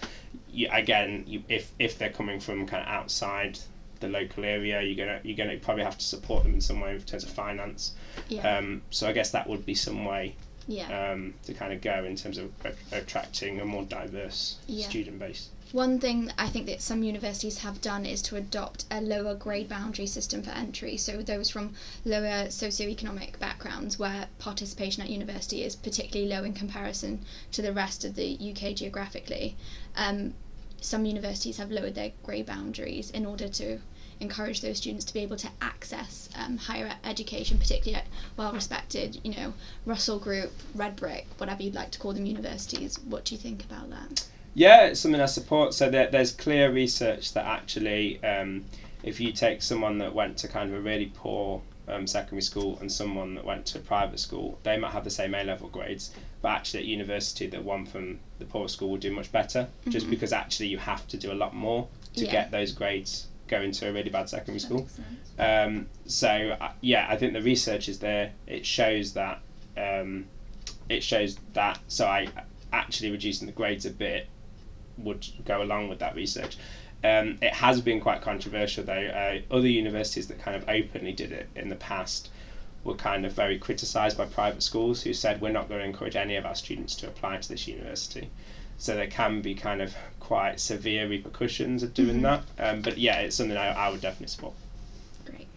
You, 0.51 0.69
again, 0.71 1.23
you, 1.27 1.43
if 1.49 1.71
if 1.79 1.97
they're 1.97 2.09
coming 2.09 2.39
from 2.39 2.65
kind 2.65 2.83
of 2.83 2.89
outside 2.89 3.59
the 3.99 4.09
local 4.09 4.45
area, 4.45 4.81
you're 4.81 5.05
gonna 5.05 5.19
you're 5.23 5.37
gonna 5.37 5.57
probably 5.57 5.83
have 5.83 5.97
to 5.97 6.05
support 6.05 6.43
them 6.43 6.53
in 6.53 6.61
some 6.61 6.79
way 6.79 6.95
in 6.95 7.01
terms 7.01 7.23
of 7.23 7.29
finance. 7.29 7.95
Yeah. 8.27 8.57
Um, 8.57 8.81
so 8.89 9.07
I 9.07 9.11
guess 9.11 9.31
that 9.31 9.47
would 9.47 9.65
be 9.65 9.75
some 9.75 10.05
way 10.05 10.35
yeah. 10.67 11.11
um, 11.11 11.33
to 11.43 11.53
kind 11.53 11.73
of 11.73 11.81
go 11.81 12.03
in 12.05 12.15
terms 12.15 12.37
of 12.37 12.51
attracting 12.91 13.59
a 13.59 13.65
more 13.65 13.83
diverse 13.83 14.57
yeah. 14.67 14.87
student 14.87 15.19
base. 15.19 15.49
One 15.75 15.99
thing 15.99 16.31
I 16.37 16.47
think 16.47 16.67
that 16.67 16.81
some 16.81 17.03
universities 17.03 17.57
have 17.57 17.81
done 17.81 18.05
is 18.05 18.21
to 18.21 18.37
adopt 18.37 18.85
a 18.89 19.01
lower 19.01 19.35
grade 19.35 19.67
boundary 19.67 20.07
system 20.07 20.41
for 20.41 20.51
entry. 20.51 20.95
So 20.95 21.21
those 21.21 21.49
from 21.49 21.73
lower 22.05 22.45
socioeconomic 22.47 23.39
backgrounds 23.39 23.99
where 23.99 24.29
participation 24.39 25.03
at 25.03 25.09
university 25.09 25.63
is 25.63 25.75
particularly 25.75 26.31
low 26.31 26.45
in 26.45 26.53
comparison 26.53 27.25
to 27.51 27.61
the 27.61 27.73
rest 27.73 28.05
of 28.05 28.15
the 28.15 28.37
UK 28.39 28.73
geographically, 28.73 29.57
um, 29.97 30.33
some 30.79 31.03
universities 31.03 31.57
have 31.57 31.71
lowered 31.71 31.95
their 31.95 32.13
grade 32.23 32.45
boundaries 32.45 33.11
in 33.11 33.25
order 33.25 33.49
to 33.49 33.81
encourage 34.21 34.61
those 34.61 34.77
students 34.77 35.03
to 35.03 35.13
be 35.13 35.19
able 35.19 35.35
to 35.35 35.49
access 35.61 36.29
um, 36.35 36.55
higher 36.55 36.93
education, 37.03 37.57
particularly 37.57 38.01
at 38.01 38.07
well 38.37 38.53
respected, 38.53 39.19
you 39.25 39.35
know, 39.35 39.53
Russell 39.85 40.19
Group, 40.19 40.53
Red 40.73 40.95
Brick, 40.95 41.27
whatever 41.37 41.61
you'd 41.61 41.75
like 41.75 41.91
to 41.91 41.99
call 41.99 42.13
them, 42.13 42.25
universities. 42.25 42.97
What 42.99 43.25
do 43.25 43.35
you 43.35 43.41
think 43.41 43.61
about 43.65 43.89
that? 43.89 44.25
Yeah, 44.55 44.85
it's 44.85 45.01
something 45.01 45.21
I 45.21 45.25
support. 45.25 45.73
So 45.73 45.89
there, 45.89 46.09
there's 46.09 46.31
clear 46.31 46.71
research 46.71 47.33
that 47.33 47.45
actually, 47.45 48.23
um, 48.23 48.65
if 49.03 49.19
you 49.19 49.31
take 49.31 49.61
someone 49.61 49.97
that 49.99 50.15
went 50.15 50.37
to 50.39 50.47
kind 50.47 50.71
of 50.71 50.77
a 50.77 50.81
really 50.81 51.11
poor 51.13 51.61
um, 51.89 52.07
secondary 52.07 52.41
school 52.41 52.77
and 52.79 52.91
someone 52.91 53.35
that 53.35 53.45
went 53.45 53.65
to 53.67 53.79
a 53.79 53.81
private 53.81 54.19
school, 54.19 54.57
they 54.63 54.77
might 54.77 54.91
have 54.91 55.03
the 55.03 55.09
same 55.09 55.35
A 55.35 55.43
level 55.43 55.67
grades, 55.67 56.11
but 56.41 56.49
actually 56.49 56.79
at 56.79 56.85
university, 56.85 57.47
the 57.47 57.61
one 57.61 57.85
from 57.85 58.19
the 58.39 58.45
poor 58.45 58.69
school 58.69 58.91
will 58.91 58.97
do 58.97 59.11
much 59.11 59.31
better, 59.31 59.67
mm-hmm. 59.81 59.91
just 59.91 60.09
because 60.09 60.31
actually 60.31 60.67
you 60.67 60.77
have 60.77 61.05
to 61.09 61.17
do 61.17 61.33
a 61.33 61.35
lot 61.35 61.53
more 61.53 61.87
to 62.15 62.25
yeah. 62.25 62.31
get 62.31 62.51
those 62.51 62.71
grades 62.71 63.27
going 63.47 63.71
to 63.71 63.89
a 63.89 63.93
really 63.93 64.09
bad 64.09 64.29
secondary 64.29 64.59
school. 64.59 64.87
Um, 65.37 65.87
so 66.05 66.55
uh, 66.61 66.71
yeah, 66.79 67.07
I 67.09 67.17
think 67.17 67.33
the 67.33 67.41
research 67.41 67.89
is 67.89 67.99
there. 67.99 68.31
It 68.47 68.65
shows 68.65 69.13
that 69.13 69.41
um, 69.77 70.25
it 70.87 71.03
shows 71.03 71.37
that. 71.53 71.79
So 71.89 72.07
I 72.07 72.29
actually 72.71 73.11
reducing 73.11 73.45
the 73.45 73.53
grades 73.53 73.85
a 73.85 73.91
bit 73.91 74.27
would 74.97 75.27
go 75.45 75.61
along 75.61 75.89
with 75.89 75.99
that 75.99 76.15
research. 76.15 76.57
Um, 77.03 77.37
it 77.41 77.53
has 77.53 77.81
been 77.81 77.99
quite 77.99 78.21
controversial 78.21 78.83
though. 78.83 78.93
Uh, 78.93 79.55
other 79.55 79.67
universities 79.67 80.27
that 80.27 80.39
kind 80.39 80.55
of 80.55 80.67
openly 80.67 81.11
did 81.11 81.31
it 81.31 81.49
in 81.55 81.69
the 81.69 81.75
past 81.75 82.29
were 82.83 82.95
kind 82.95 83.25
of 83.25 83.33
very 83.33 83.57
criticised 83.57 84.17
by 84.17 84.25
private 84.25 84.63
schools 84.63 85.03
who 85.03 85.13
said 85.13 85.41
we're 85.41 85.51
not 85.51 85.67
going 85.67 85.81
to 85.81 85.85
encourage 85.85 86.15
any 86.15 86.35
of 86.35 86.45
our 86.45 86.55
students 86.55 86.95
to 86.95 87.07
apply 87.07 87.37
to 87.37 87.49
this 87.49 87.67
university. 87.67 88.29
So 88.77 88.95
there 88.95 89.07
can 89.07 89.41
be 89.41 89.55
kind 89.55 89.81
of 89.81 89.95
quite 90.19 90.59
severe 90.59 91.07
repercussions 91.07 91.83
of 91.83 91.93
doing 91.93 92.21
mm-hmm. 92.21 92.43
that. 92.57 92.73
Um, 92.75 92.81
but 92.81 92.97
yeah, 92.97 93.19
it's 93.19 93.35
something 93.35 93.57
I, 93.57 93.69
I 93.69 93.89
would 93.89 94.01
definitely 94.01 94.27
support. 94.27 94.53
Great. 95.25 95.47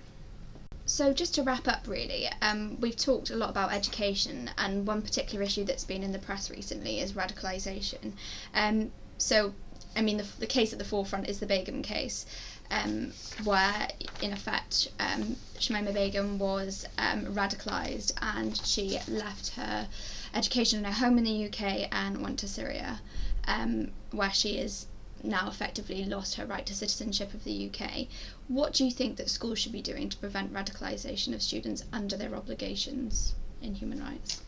So 0.87 1.13
just 1.13 1.35
to 1.35 1.43
wrap 1.43 1.67
up, 1.67 1.87
really, 1.87 2.29
um, 2.41 2.81
we've 2.81 2.97
talked 2.97 3.31
a 3.31 3.37
lot 3.37 3.51
about 3.51 3.73
education, 3.73 4.51
and 4.57 4.87
one 4.87 5.03
particular 5.03 5.43
issue 5.43 5.65
that's 5.65 5.85
been 5.85 6.03
in 6.03 6.13
the 6.13 6.19
press 6.19 6.51
recently 6.51 7.01
is 7.01 7.13
radicalisation. 7.13 8.13
Um, 8.55 8.91
so 9.19 9.53
I 9.97 10.01
mean, 10.01 10.19
the, 10.19 10.27
the 10.39 10.47
case 10.47 10.73
at 10.73 10.79
the 10.79 10.85
forefront 10.85 11.29
is 11.29 11.41
the 11.41 11.47
Begum 11.47 11.83
case, 11.83 12.25
um, 12.71 13.13
where 13.43 13.89
in 14.23 14.33
effect 14.33 14.89
um, 15.01 15.35
Shamima 15.59 15.93
Begum 15.93 16.39
was 16.39 16.87
um, 16.99 17.25
radicalised 17.35 18.13
and 18.23 18.57
she 18.65 19.01
left 19.09 19.49
her 19.57 19.89
education 20.35 20.79
in 20.79 20.85
her 20.85 20.93
home 20.93 21.19
in 21.19 21.25
the 21.25 21.47
UK 21.47 21.89
and 21.91 22.23
went 22.23 22.39
to 22.39 22.47
Syria, 22.49 23.01
um, 23.49 23.91
where 24.13 24.33
she 24.33 24.59
is 24.59 24.87
now 25.25 25.49
effectively 25.49 26.05
lost 26.05 26.37
her 26.37 26.47
right 26.47 26.65
to 26.67 26.75
citizenship 26.75 27.35
of 27.35 27.43
the 27.43 27.69
UK. 27.69 28.07
What 28.47 28.73
do 28.73 28.85
you 28.85 28.91
think 28.93 29.17
that 29.17 29.29
schools 29.31 29.59
should 29.59 29.73
be 29.73 29.83
doing 29.83 30.09
to 30.11 30.17
prevent 30.17 30.53
radicalisation 30.53 31.35
of 31.35 31.43
students 31.43 31.83
under 31.93 32.17
their 32.17 32.37
obligations 32.37 33.35
in 33.61 33.75
human 33.75 34.01
rights? 34.01 34.43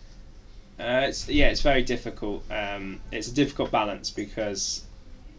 Uh, 0.81 1.05
it's, 1.09 1.29
yeah, 1.29 1.49
it's 1.49 1.61
very 1.61 1.83
difficult. 1.83 2.43
Um, 2.51 3.01
it's 3.13 3.29
a 3.29 3.35
difficult 3.35 3.71
balance 3.71 4.09
because 4.09 4.83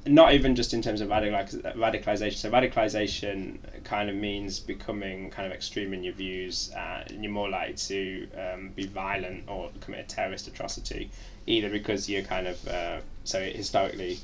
not 0.05 0.33
even 0.33 0.55
just 0.55 0.73
in 0.73 0.81
terms 0.83 1.01
of 1.01 1.09
radicalization. 1.09 2.35
So 2.35 2.51
radicalization 2.51 3.57
kind 3.83 4.09
of 4.09 4.15
means 4.15 4.59
becoming 4.59 5.31
kind 5.31 5.47
of 5.47 5.51
extreme 5.51 5.93
in 5.93 6.03
your 6.03 6.13
views, 6.13 6.71
uh, 6.75 7.03
and 7.07 7.23
you're 7.23 7.33
more 7.33 7.49
likely 7.49 7.73
to 7.73 8.27
um, 8.39 8.69
be 8.75 8.85
violent 8.85 9.43
or 9.47 9.71
commit 9.79 10.01
a 10.01 10.03
terrorist 10.03 10.47
atrocity, 10.47 11.09
either 11.47 11.69
because 11.69 12.07
you're 12.07 12.21
kind 12.21 12.47
of 12.47 12.67
uh, 12.67 12.99
so 13.23 13.41
historically 13.41 14.19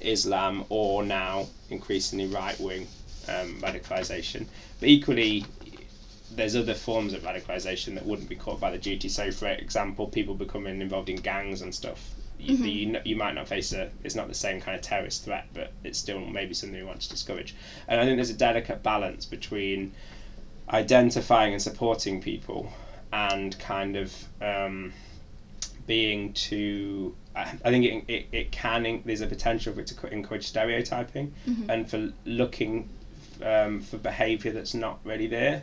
Islam 0.00 0.64
or 0.70 1.02
now 1.02 1.46
increasingly 1.68 2.26
right 2.26 2.58
wing 2.58 2.86
um, 3.28 3.60
radicalization. 3.60 4.46
But 4.80 4.88
equally, 4.88 5.44
there's 6.36 6.54
other 6.54 6.74
forms 6.74 7.12
of 7.12 7.22
radicalization 7.22 7.94
that 7.94 8.06
wouldn't 8.06 8.28
be 8.28 8.36
caught 8.36 8.60
by 8.60 8.70
the 8.70 8.78
duty. 8.78 9.08
So, 9.08 9.30
for 9.30 9.48
example, 9.48 10.06
people 10.06 10.34
becoming 10.34 10.80
involved 10.80 11.08
in 11.08 11.16
gangs 11.16 11.62
and 11.62 11.74
stuff 11.74 12.14
you, 12.38 12.54
mm-hmm. 12.54 12.64
you, 12.64 13.00
you 13.04 13.16
might 13.16 13.34
not 13.34 13.48
face 13.48 13.72
a 13.72 13.90
it's 14.04 14.14
not 14.14 14.28
the 14.28 14.34
same 14.34 14.60
kind 14.60 14.76
of 14.76 14.82
terrorist 14.82 15.24
threat 15.24 15.46
but 15.54 15.72
it's 15.84 15.98
still 15.98 16.20
maybe 16.20 16.54
something 16.54 16.78
we 16.78 16.84
want 16.84 17.00
to 17.00 17.08
discourage 17.08 17.54
and 17.88 18.00
i 18.00 18.04
think 18.04 18.16
there's 18.16 18.30
a 18.30 18.34
delicate 18.34 18.82
balance 18.82 19.24
between 19.24 19.92
identifying 20.70 21.52
and 21.52 21.62
supporting 21.62 22.20
people 22.20 22.70
and 23.12 23.58
kind 23.58 23.96
of 23.96 24.12
um, 24.42 24.92
being 25.86 26.32
too 26.32 27.14
I 27.36 27.44
think 27.44 27.84
it, 27.84 28.04
it, 28.08 28.26
it 28.32 28.50
can 28.50 29.02
there's 29.04 29.20
a 29.20 29.26
potential 29.26 29.72
for 29.74 29.80
it 29.80 29.86
to 29.88 30.06
encourage 30.08 30.46
stereotyping 30.46 31.32
mm-hmm. 31.46 31.70
and 31.70 31.88
for 31.88 32.12
looking 32.24 32.88
um, 33.42 33.80
for 33.80 33.98
behaviour 33.98 34.52
that's 34.52 34.74
not 34.74 34.98
really 35.04 35.28
there 35.28 35.62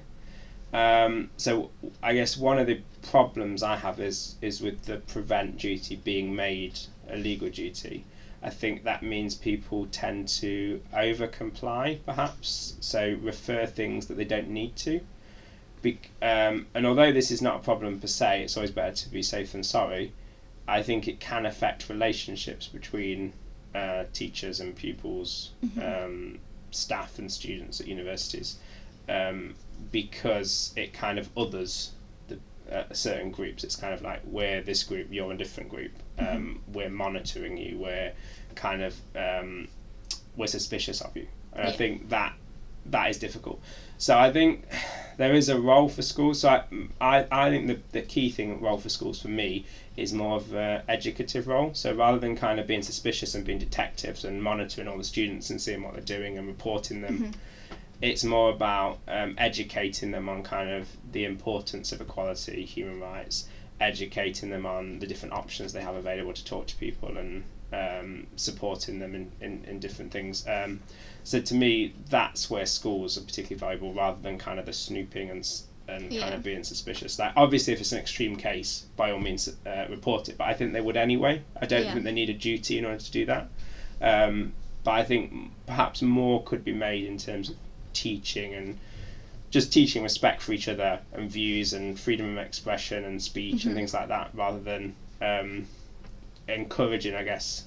um, 0.74 1.30
so 1.38 1.70
I 2.02 2.14
guess 2.14 2.36
one 2.36 2.58
of 2.58 2.68
the 2.68 2.82
problems 3.04 3.62
I 3.62 3.76
have 3.76 4.00
is 4.00 4.36
is 4.42 4.60
with 4.60 4.86
the 4.86 4.98
prevent 4.98 5.58
duty 5.58 5.96
being 5.96 6.36
made 6.36 6.80
a 7.10 7.16
legal 7.16 7.50
duty. 7.50 8.06
I 8.42 8.50
think 8.50 8.84
that 8.84 9.04
means 9.04 9.36
people 9.36 9.88
tend 9.92 10.28
to 10.40 10.82
over 10.94 11.28
comply, 11.28 12.00
perhaps, 12.06 12.76
so 12.82 13.18
refer 13.22 13.66
things 13.66 14.08
that 14.08 14.16
they 14.16 14.26
don't 14.26 14.50
need 14.50 14.76
to. 14.78 15.00
Be- 15.82 16.00
um, 16.22 16.68
and 16.74 16.86
although 16.86 17.12
this 17.14 17.32
is 17.32 17.42
not 17.42 17.58
a 17.58 17.60
problem 17.60 18.00
per 18.02 18.08
se, 18.08 18.44
it's 18.44 18.58
always 18.58 18.72
better 18.72 18.96
to 18.96 19.10
be 19.10 19.22
safe 19.22 19.54
than 19.54 19.64
sorry. 19.64 20.12
I 20.68 20.82
think 20.82 21.08
it 21.08 21.20
can 21.22 21.46
affect 21.46 21.88
relationships 21.88 22.68
between 22.68 23.34
uh, 23.74 24.06
teachers 24.12 24.60
and 24.60 24.76
pupils, 24.76 25.52
mm-hmm. 25.64 25.80
um, 25.82 26.40
staff 26.72 27.20
and 27.20 27.32
students 27.32 27.80
at 27.80 27.88
universities 27.88 28.58
um, 29.10 29.56
because 29.92 30.74
it 30.76 30.94
kind 30.94 31.20
of 31.20 31.30
others 31.38 31.92
the 32.28 32.40
uh, 32.72 32.84
certain 32.94 33.32
groups. 33.32 33.64
It's 33.64 33.76
kind 33.76 33.94
of 33.94 34.02
like 34.02 34.22
we're 34.26 34.62
this 34.62 34.84
group, 34.84 35.08
you're 35.12 35.32
a 35.32 35.38
different 35.38 35.70
group. 35.70 35.92
Um, 36.18 36.28
mm-hmm. 36.28 36.74
We're 36.74 36.90
monitoring 36.90 37.58
you. 37.58 37.78
We're 37.78 38.14
kind 38.56 38.82
of 38.82 38.96
um, 39.16 39.68
we're 40.36 40.48
suspicious 40.48 41.02
of 41.02 41.16
you, 41.16 41.28
and 41.54 41.66
yeah. 41.66 41.70
I 41.70 41.74
think 41.74 42.10
that 42.10 42.34
that 42.88 43.10
is 43.10 43.18
difficult. 43.18 43.62
So 43.98 44.18
I 44.18 44.32
think 44.32 44.66
there 45.18 45.34
is 45.34 45.50
a 45.50 45.60
role 45.60 45.88
for 45.88 46.02
schools. 46.02 46.42
So 46.42 46.50
I, 46.50 46.64
I, 47.00 47.28
I 47.32 47.50
think 47.50 47.68
the, 47.68 47.80
the 47.92 48.02
key 48.02 48.30
thing 48.30 48.60
role 48.60 48.78
for 48.78 48.90
schools 48.90 49.22
for 49.22 49.30
me 49.30 49.66
is 49.96 50.12
more 50.12 50.36
of 50.38 50.54
an 50.54 50.82
educative 50.90 51.48
role. 51.48 51.74
So 51.74 51.94
rather 51.94 52.20
than 52.20 52.36
kind 52.36 52.60
of 52.60 52.68
being 52.68 52.82
suspicious 52.82 53.36
and 53.36 53.46
being 53.46 53.60
detectives 53.60 54.26
and 54.26 54.44
monitoring 54.44 54.88
all 54.88 54.98
the 54.98 55.04
students 55.04 55.50
and 55.50 55.62
seeing 55.62 55.82
what 55.84 55.94
they're 55.94 56.02
doing 56.02 56.38
and 56.38 56.48
reporting 56.48 57.02
them. 57.02 57.18
Mm-hmm 57.20 57.32
it's 58.04 58.26
more 58.26 58.50
about 58.50 59.00
um, 59.08 59.34
educating 59.38 60.12
them 60.12 60.28
on 60.28 60.44
kind 60.44 60.70
of 60.70 60.90
the 61.14 61.24
importance 61.24 61.94
of 61.94 62.02
equality, 62.02 62.66
human 62.66 63.00
rights, 63.00 63.48
educating 63.80 64.50
them 64.50 64.66
on 64.66 65.00
the 65.00 65.08
different 65.08 65.34
options 65.34 65.72
they 65.72 65.82
have 65.82 65.96
available 65.96 66.34
to 66.34 66.44
talk 66.44 66.68
to 66.68 66.76
people 66.76 67.18
and 67.18 67.46
um, 67.72 68.28
supporting 68.36 69.00
them 69.00 69.16
in, 69.16 69.32
in, 69.40 69.64
in 69.66 69.80
different 69.80 70.12
things. 70.12 70.46
Um, 70.46 70.82
so 71.24 71.40
to 71.40 71.56
me, 71.56 71.94
that's 72.10 72.50
where 72.50 72.66
schools 72.66 73.18
are 73.18 73.22
particularly 73.22 73.58
valuable 73.58 73.94
rather 73.94 74.22
than 74.22 74.38
kind 74.38 74.60
of 74.60 74.66
the 74.66 74.74
snooping 74.74 75.30
and 75.30 75.50
and 75.86 76.14
yeah. 76.14 76.22
kind 76.22 76.34
of 76.34 76.44
being 76.44 76.64
suspicious. 76.64 77.18
Like 77.20 77.34
obviously, 77.38 77.74
if 77.74 77.80
it's 77.80 77.94
an 77.94 78.00
extreme 78.00 78.36
case, 78.36 78.86
by 78.98 79.12
all 79.12 79.20
means 79.20 79.50
uh, 79.66 79.86
report 79.90 80.28
it. 80.28 80.38
But 80.38 80.48
I 80.48 80.54
think 80.54 80.74
they 80.74 80.82
would 80.82 80.98
anyway. 80.98 81.42
I 81.62 81.66
don't 81.66 81.86
yeah. 81.86 81.94
think 81.94 82.04
they 82.04 82.12
need 82.12 82.30
a 82.30 82.34
duty 82.34 82.78
in 82.78 82.86
order 82.86 83.00
to 83.00 83.12
do 83.12 83.26
that. 83.26 83.50
Um, 84.02 84.54
but 84.84 84.92
I 84.92 85.04
think 85.04 85.52
perhaps 85.66 86.02
more 86.02 86.44
could 86.44 86.64
be 86.64 86.74
made 86.74 87.06
in 87.06 87.18
terms 87.18 87.50
of 87.50 87.56
teaching 87.94 88.54
and 88.54 88.78
just 89.52 89.72
teaching 89.72 90.02
respect 90.02 90.42
for 90.42 90.52
each 90.54 90.68
other 90.68 91.00
and 91.14 91.30
views 91.30 91.74
and 91.74 92.00
freedom 92.00 92.38
of 92.38 92.44
expression 92.44 93.04
and 93.04 93.22
speech 93.22 93.58
mm-hmm. 93.58 93.70
and 93.70 93.78
things 93.78 93.94
like 93.94 94.08
that 94.08 94.32
rather 94.34 94.60
than 94.60 94.96
um, 95.22 95.68
encouraging, 96.48 97.14
I 97.14 97.24
guess, 97.24 97.64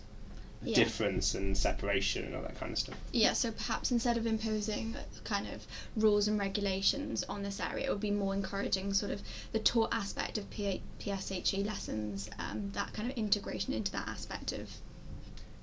yeah. 0.62 0.74
difference 0.74 1.34
and 1.34 1.56
separation 1.56 2.24
and 2.24 2.34
all 2.34 2.42
that 2.42 2.58
kind 2.58 2.72
of 2.72 2.78
stuff. 2.78 2.98
Yeah, 3.12 3.34
so 3.34 3.52
perhaps 3.52 3.92
instead 3.92 4.16
of 4.16 4.26
imposing 4.26 4.96
kind 5.24 5.46
of 5.48 5.66
rules 5.96 6.28
and 6.28 6.38
regulations 6.38 7.22
on 7.28 7.42
this 7.42 7.60
area, 7.60 7.86
it 7.86 7.90
would 7.90 8.00
be 8.00 8.10
more 8.10 8.34
encouraging 8.34 8.92
sort 8.92 9.12
of 9.12 9.22
the 9.52 9.60
taught 9.60 9.94
aspect 9.94 10.38
of 10.38 10.50
P- 10.50 10.82
PSHE 10.98 11.64
lessons, 11.64 12.28
um, 12.38 12.70
that 12.72 12.92
kind 12.92 13.10
of 13.10 13.16
integration 13.16 13.72
into 13.72 13.92
that 13.92 14.08
aspect 14.08 14.52
of 14.52 14.70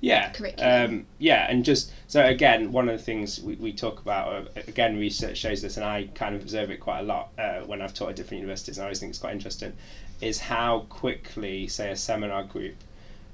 yeah 0.04 0.34
um, 0.60 1.06
yeah 1.18 1.48
and 1.50 1.64
just 1.64 1.92
so 2.08 2.26
again 2.26 2.74
one 2.74 2.90
of 2.90 2.98
the 2.98 3.04
things 3.04 3.40
we, 3.40 3.56
we 3.56 3.72
talk 3.72 4.02
about 4.02 4.28
uh, 4.28 4.62
again 4.68 4.98
research 4.98 5.38
shows 5.38 5.62
this 5.62 5.78
and 5.78 5.86
i 5.86 6.04
kind 6.14 6.36
of 6.36 6.42
observe 6.42 6.70
it 6.70 6.78
quite 6.78 7.00
a 7.00 7.04
lot 7.04 7.30
uh, 7.38 7.60
when 7.62 7.82
i've 7.82 7.94
taught 7.94 8.10
at 8.10 8.16
different 8.18 8.42
universities 8.42 8.78
and 8.78 8.84
i 8.84 8.88
always 8.88 9.00
think 9.00 9.10
it's 9.10 9.20
quite 9.20 9.32
interesting 9.32 9.74
is 10.20 10.40
how 10.40 10.86
quickly 10.90 11.68
say 11.68 11.90
a 11.90 11.96
seminar 11.96 12.44
group 12.44 12.76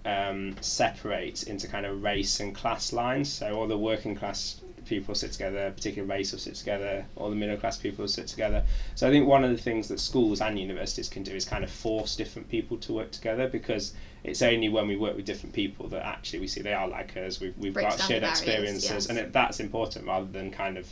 um, 0.06 0.56
separates 0.62 1.44
into 1.44 1.68
kind 1.68 1.86
of 1.86 2.04
race 2.04 2.40
and 2.40 2.54
class 2.56 2.94
lines. 2.94 3.30
So 3.32 3.60
all 3.60 3.68
the 3.68 3.78
working 3.78 4.16
class 4.16 4.62
people 4.86 5.16
sit 5.16 5.32
together, 5.32 5.68
a 5.68 5.72
particular 5.72 6.08
race 6.08 6.32
will 6.32 6.40
sit 6.40 6.56
together, 6.56 7.06
all 7.16 7.30
the 7.30 7.36
middle 7.36 7.58
class 7.58 7.78
people 7.78 8.04
will 8.04 8.10
sit 8.10 8.28
together. 8.28 8.64
So 8.96 9.08
I 9.08 9.12
think 9.12 9.28
one 9.28 9.44
of 9.44 9.52
the 9.52 9.58
things 9.58 9.88
that 9.88 10.00
schools 10.00 10.42
and 10.42 10.60
universities 10.60 11.10
can 11.10 11.24
do 11.24 11.32
is 11.32 11.46
kind 11.46 11.64
of 11.64 11.70
force 11.70 12.16
different 12.16 12.50
people 12.50 12.78
to 12.78 12.94
work 12.94 13.12
together 13.12 13.48
because 13.48 13.94
it's 14.24 14.42
only 14.42 14.70
when 14.70 14.88
we 14.88 14.98
work 14.98 15.16
with 15.16 15.26
different 15.26 15.54
people 15.54 15.88
that 15.90 16.06
actually 16.06 16.40
we 16.40 16.48
see 16.48 16.62
they 16.62 16.74
are 16.74 16.88
like 16.88 17.16
us. 17.18 17.40
We've, 17.40 17.58
we've 17.58 17.74
got 17.74 18.00
shared 18.00 18.24
experiences, 18.24 18.92
yes. 18.92 19.06
and 19.08 19.18
it, 19.18 19.34
that's 19.34 19.60
important 19.60 20.06
rather 20.06 20.28
than 20.28 20.52
kind 20.52 20.78
of 20.78 20.92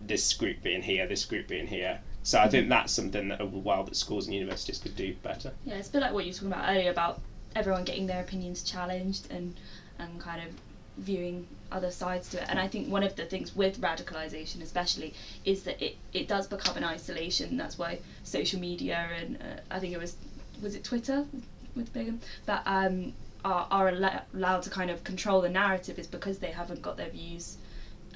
this 0.00 0.32
group 0.34 0.62
being 0.62 0.82
here, 0.82 1.06
this 1.06 1.24
group 1.24 1.48
being 1.48 1.66
here. 1.66 2.00
So 2.22 2.38
I 2.38 2.48
think 2.48 2.68
that's 2.68 2.92
something 2.92 3.28
that 3.28 3.46
while 3.50 3.84
that 3.84 3.96
schools 3.96 4.26
and 4.26 4.34
universities 4.34 4.78
could 4.78 4.96
do 4.96 5.14
better. 5.22 5.52
Yeah, 5.64 5.74
it's 5.74 5.88
a 5.88 5.92
bit 5.92 6.00
like 6.00 6.12
what 6.12 6.24
you 6.24 6.30
were 6.30 6.34
talking 6.34 6.52
about 6.52 6.70
earlier 6.70 6.90
about 6.90 7.20
everyone 7.54 7.84
getting 7.84 8.06
their 8.06 8.20
opinions 8.20 8.62
challenged 8.62 9.30
and 9.30 9.54
and 9.98 10.20
kind 10.20 10.42
of 10.42 10.54
viewing 10.98 11.46
other 11.72 11.90
sides 11.90 12.28
to 12.30 12.40
it. 12.40 12.46
And 12.48 12.58
I 12.58 12.68
think 12.68 12.88
one 12.88 13.02
of 13.02 13.16
the 13.16 13.24
things 13.24 13.54
with 13.56 13.80
radicalization, 13.80 14.62
especially, 14.62 15.14
is 15.44 15.64
that 15.64 15.82
it, 15.82 15.96
it 16.12 16.28
does 16.28 16.46
become 16.46 16.76
an 16.76 16.84
isolation. 16.84 17.56
That's 17.56 17.78
why 17.78 17.98
social 18.22 18.60
media 18.60 19.08
and 19.18 19.36
uh, 19.36 19.60
I 19.70 19.80
think 19.80 19.92
it 19.92 19.98
was 19.98 20.16
was 20.62 20.74
it 20.74 20.84
Twitter 20.84 21.26
with 21.74 21.92
Begum 21.92 22.20
that 22.46 22.62
um, 22.66 23.12
are 23.44 23.66
are 23.70 23.88
allowed 23.88 24.62
to 24.62 24.70
kind 24.70 24.90
of 24.90 25.02
control 25.04 25.40
the 25.40 25.48
narrative 25.48 25.98
is 25.98 26.06
because 26.06 26.38
they 26.38 26.50
haven't 26.50 26.80
got 26.80 26.96
their 26.96 27.10
views 27.10 27.56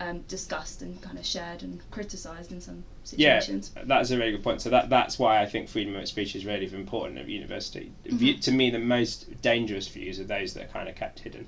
um, 0.00 0.20
discussed 0.28 0.82
and 0.82 1.00
kind 1.02 1.18
of 1.18 1.26
shared 1.26 1.62
and 1.62 1.80
criticised 1.90 2.52
in 2.52 2.60
some 2.60 2.84
situations. 3.04 3.72
Yeah, 3.76 3.82
that's 3.86 4.10
a 4.10 4.18
really 4.18 4.32
good 4.32 4.44
point. 4.44 4.62
So 4.62 4.70
that 4.70 4.88
that's 4.88 5.18
why 5.18 5.42
I 5.42 5.46
think 5.46 5.68
freedom 5.68 5.96
of 5.96 6.08
speech 6.08 6.36
is 6.36 6.46
really 6.46 6.72
important 6.72 7.18
at 7.18 7.28
university. 7.28 7.92
View, 8.04 8.38
to 8.38 8.52
me, 8.52 8.70
the 8.70 8.78
most 8.78 9.42
dangerous 9.42 9.88
views 9.88 10.20
are 10.20 10.24
those 10.24 10.54
that 10.54 10.64
are 10.64 10.68
kind 10.68 10.88
of 10.88 10.94
kept 10.94 11.20
hidden. 11.20 11.46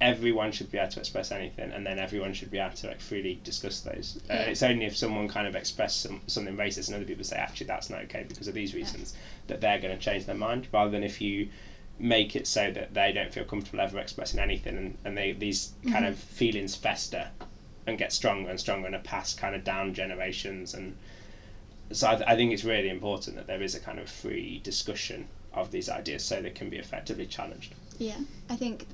Everyone 0.00 0.52
should 0.52 0.70
be 0.70 0.78
able 0.78 0.90
to 0.90 1.00
express 1.00 1.30
anything, 1.32 1.70
and 1.72 1.86
then 1.86 1.98
everyone 1.98 2.32
should 2.32 2.50
be 2.50 2.58
able 2.58 2.74
to 2.76 2.86
like 2.86 3.00
freely 3.00 3.38
discuss 3.44 3.80
those. 3.80 4.18
Uh, 4.30 4.34
Yeah. 4.34 4.40
it's 4.42 4.62
only 4.62 4.86
if 4.86 4.96
someone 4.96 5.28
kind 5.28 5.46
of 5.46 5.54
expresses 5.54 5.98
some, 6.00 6.20
something 6.26 6.56
racist 6.56 6.86
and 6.88 6.96
other 6.96 7.04
people 7.04 7.24
say 7.24 7.36
actually 7.36 7.66
that's 7.66 7.90
not 7.90 8.02
okay 8.04 8.24
because 8.26 8.48
of 8.48 8.54
these 8.54 8.74
reasons 8.74 9.14
that 9.48 9.60
they're 9.60 9.78
going 9.78 9.96
to 9.96 10.02
change 10.02 10.24
their 10.26 10.34
mind, 10.34 10.68
rather 10.72 10.90
than 10.90 11.02
if 11.04 11.20
you 11.20 11.48
make 11.98 12.36
it 12.36 12.46
so 12.46 12.70
that 12.70 12.92
they 12.94 13.10
don't 13.12 13.32
feel 13.32 13.44
comfortable 13.44 13.80
ever 13.80 13.98
expressing 13.98 14.38
anything, 14.38 14.76
and, 14.76 14.98
and 15.04 15.16
they 15.16 15.32
these 15.32 15.72
kind 15.90 16.04
of 16.04 16.16
feelings 16.16 16.74
fester 16.74 17.28
and 17.86 17.98
get 17.98 18.12
stronger 18.12 18.50
and 18.50 18.58
stronger 18.60 18.86
and 18.86 18.94
are 18.94 19.00
passed 19.00 19.38
kind 19.38 19.54
of 19.54 19.62
down 19.62 19.94
generations 19.94 20.74
and 20.74 20.96
so 21.92 22.08
I, 22.08 22.14
th- 22.16 22.28
I 22.28 22.34
think 22.34 22.52
it's 22.52 22.64
really 22.64 22.88
important 22.88 23.36
that 23.36 23.46
there 23.46 23.62
is 23.62 23.74
a 23.76 23.80
kind 23.80 24.00
of 24.00 24.08
free 24.10 24.60
discussion 24.64 25.28
of 25.52 25.70
these 25.70 25.88
ideas 25.88 26.24
so 26.24 26.40
they 26.40 26.50
can 26.50 26.68
be 26.68 26.78
effectively 26.78 27.26
challenged. 27.26 27.74
Yeah, 27.98 28.18
I 28.50 28.56
think 28.56 28.86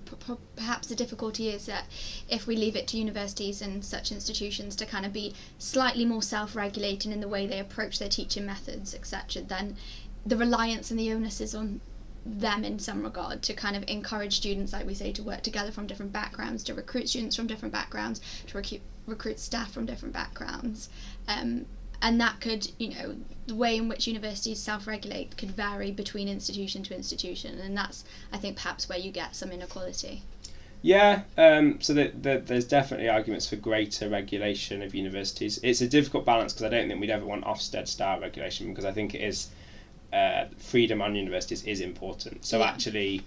perhaps 0.55 0.87
the 0.87 0.95
difficulty 0.95 1.49
is 1.49 1.67
that 1.67 1.87
if 2.29 2.47
we 2.47 2.57
leave 2.57 2.77
it 2.77 2.87
to 2.89 2.97
universities 2.97 3.61
and 3.61 3.85
such 3.85 4.13
institutions 4.13 4.77
to 4.77 4.87
kind 4.87 5.05
of 5.05 5.13
be 5.13 5.35
slightly 5.59 6.05
more 6.05 6.23
self 6.23 6.55
regulating 6.55 7.11
in 7.11 7.21
the 7.21 7.29
way 7.29 7.47
they 7.47 7.59
approach 7.59 7.99
their 7.99 8.09
teaching 8.09 8.47
methods, 8.47 8.95
etc., 8.95 9.43
then 9.43 9.77
the 10.25 10.37
reliance 10.37 10.91
and 10.91 11.01
the 11.01 11.13
onus 11.13 11.41
is 11.41 11.55
on 11.55 11.81
them 12.25 12.65
in 12.65 12.79
some 12.79 13.03
regard 13.03 13.43
to 13.43 13.55
kind 13.55 13.75
of 13.75 13.85
encourage 13.89 14.37
students, 14.37 14.73
like 14.73 14.87
we 14.87 14.95
say, 14.95 15.11
to 15.13 15.23
work 15.25 15.43
together 15.43 15.73
from 15.73 15.89
different 15.89 16.13
backgrounds, 16.13 16.63
to 16.63 16.75
recruit 16.75 17.09
students 17.09 17.35
from 17.35 17.49
different 17.49 17.73
backgrounds, 17.73 18.21
to 18.47 18.57
recruit, 18.57 18.81
recruit 19.07 19.41
staff 19.41 19.73
from 19.73 19.85
different 19.85 20.15
backgrounds. 20.15 20.89
Um, 21.27 21.67
and 22.03 22.21
that 22.21 22.41
could, 22.41 22.71
you 22.79 22.91
know, 22.91 23.17
the 23.47 23.55
way 23.55 23.77
in 23.77 23.89
which 23.89 24.07
universities 24.07 24.59
self-regulate 24.59 25.37
could 25.37 25.51
vary 25.53 25.91
between 25.91 26.29
institution 26.29 26.83
to 26.85 26.95
institution, 26.95 27.59
and 27.59 27.77
that's, 27.77 28.05
I 28.33 28.39
think, 28.39 28.57
perhaps 28.57 28.89
where 28.89 28.99
you 28.99 29.11
get 29.11 29.35
some 29.35 29.53
inequality. 29.53 30.23
Yeah, 30.85 31.23
um, 31.39 31.81
so 31.81 31.95
that 31.95 32.25
that 32.25 32.47
there's 32.47 32.65
definitely 32.65 33.09
arguments 33.09 33.49
for 33.49 33.57
greater 33.57 34.09
regulation 34.09 34.83
of 34.83 34.95
universities. 34.95 35.61
It's 35.63 35.81
a 35.81 35.87
difficult 35.87 36.25
balance 36.25 36.53
because 36.53 36.65
I 36.65 36.69
don't 36.69 36.89
think 36.89 37.01
we'd 37.01 37.11
ever 37.11 37.25
want 37.25 37.45
Ofsted 37.45 37.87
style 37.87 38.19
regulation 38.19 38.69
because 38.69 38.85
I 38.85 38.91
think 38.93 39.15
it 39.15 39.21
is 39.21 39.49
uh, 40.13 40.47
freedom 40.59 41.01
on 41.01 41.15
universities 41.15 41.63
is 41.63 41.81
important. 41.81 42.45
So 42.45 42.59
Yeah. 42.59 42.67
actually, 42.67 43.23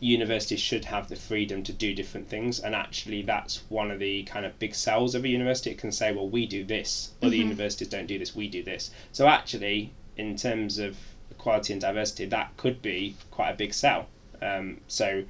universities 0.00 0.60
should 0.60 0.84
have 0.84 1.08
the 1.08 1.16
freedom 1.16 1.62
to 1.62 1.72
do 1.72 1.94
different 1.94 2.28
things, 2.28 2.60
and 2.60 2.74
actually 2.74 3.22
that's 3.22 3.62
one 3.68 3.90
of 3.90 3.98
the 3.98 4.22
kind 4.24 4.44
of 4.44 4.58
big 4.58 4.74
sells 4.74 5.14
of 5.14 5.24
a 5.24 5.28
university. 5.28 5.70
It 5.70 5.78
can 5.78 5.92
say, 5.92 6.12
well, 6.12 6.28
we 6.28 6.46
do 6.46 6.64
this, 6.64 7.12
other 7.22 7.34
Mhm. 7.34 7.38
universities 7.38 7.88
don't 7.88 8.06
do 8.06 8.18
this, 8.18 8.36
we 8.36 8.48
do 8.48 8.62
this. 8.62 8.90
So 9.12 9.26
actually, 9.26 9.92
in 10.16 10.36
terms 10.36 10.78
of 10.78 10.96
equality 11.30 11.72
and 11.72 11.80
diversity, 11.80 12.26
that 12.26 12.56
could 12.56 12.82
be 12.82 13.16
quite 13.30 13.50
a 13.50 13.54
big 13.54 13.72
sell. 13.72 14.08
Um, 14.42 14.80
so 14.86 15.24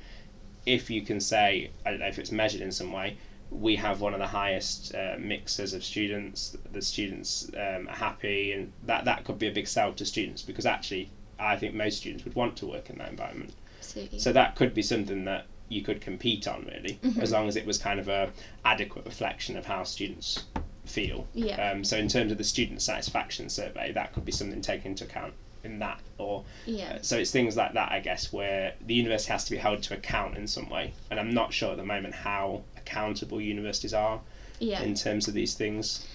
if 0.64 0.90
you 0.90 1.00
can 1.02 1.20
say, 1.20 1.70
I 1.84 1.90
don't 1.90 2.00
know 2.00 2.06
if 2.06 2.18
it's 2.18 2.32
measured 2.32 2.60
in 2.60 2.72
some 2.72 2.92
way, 2.92 3.16
we 3.50 3.76
have 3.76 4.00
one 4.00 4.12
of 4.12 4.18
the 4.18 4.26
highest 4.26 4.92
uh, 4.94 5.14
mixes 5.18 5.72
of 5.72 5.84
students. 5.84 6.56
The 6.72 6.82
students 6.82 7.48
um, 7.54 7.88
are 7.88 7.94
happy, 7.96 8.50
and 8.50 8.72
that 8.84 9.04
that 9.04 9.22
could 9.22 9.38
be 9.38 9.46
a 9.46 9.52
big 9.52 9.68
sell 9.68 9.92
to 9.92 10.04
students 10.04 10.42
because 10.42 10.66
actually, 10.66 11.10
I 11.38 11.56
think 11.56 11.72
most 11.74 11.98
students 11.98 12.24
would 12.24 12.34
want 12.34 12.56
to 12.56 12.66
work 12.66 12.90
in 12.90 12.98
that 12.98 13.10
environment. 13.10 13.52
Absolutely. 13.96 14.18
So 14.18 14.32
that 14.32 14.56
could 14.56 14.74
be 14.74 14.82
something 14.82 15.24
that 15.24 15.46
you 15.68 15.82
could 15.82 16.00
compete 16.00 16.46
on 16.46 16.64
really, 16.66 16.98
Mhm. 17.02 17.18
as 17.18 17.32
long 17.32 17.48
as 17.48 17.56
it 17.56 17.66
was 17.66 17.78
kind 17.78 17.98
of 17.98 18.08
a 18.08 18.30
adequate 18.64 19.04
reflection 19.06 19.56
of 19.56 19.66
how 19.66 19.84
students 19.84 20.44
feel. 20.84 21.26
Yeah. 21.34 21.70
Um, 21.70 21.82
so 21.82 21.96
in 21.96 22.06
terms 22.08 22.30
of 22.30 22.38
the 22.38 22.44
student 22.44 22.82
satisfaction 22.82 23.48
survey, 23.48 23.92
that 23.92 24.12
could 24.12 24.24
be 24.24 24.32
something 24.32 24.60
taken 24.60 24.92
into 24.92 25.04
account 25.04 25.32
in 25.64 25.80
that, 25.80 25.98
or 26.18 26.44
yeah. 26.66 26.92
uh, 26.94 26.98
so 27.02 27.18
it's 27.18 27.32
things 27.32 27.56
like 27.56 27.72
that, 27.72 27.90
I 27.90 27.98
guess, 27.98 28.32
where 28.32 28.74
the 28.86 28.94
university 28.94 29.32
has 29.32 29.44
to 29.46 29.50
be 29.50 29.56
held 29.56 29.82
to 29.84 29.94
account 29.94 30.36
in 30.36 30.46
some 30.46 30.68
way, 30.68 30.92
and 31.10 31.18
I'm 31.18 31.34
not 31.34 31.52
sure 31.52 31.72
at 31.72 31.76
the 31.78 31.84
moment 31.84 32.14
how 32.14 32.62
accountable 32.76 33.40
universities 33.40 33.92
are 33.94 34.20
yeah. 34.60 34.82
in 34.82 34.94
terms 34.94 35.26
of 35.26 35.34
these 35.34 35.54
things. 35.54 36.06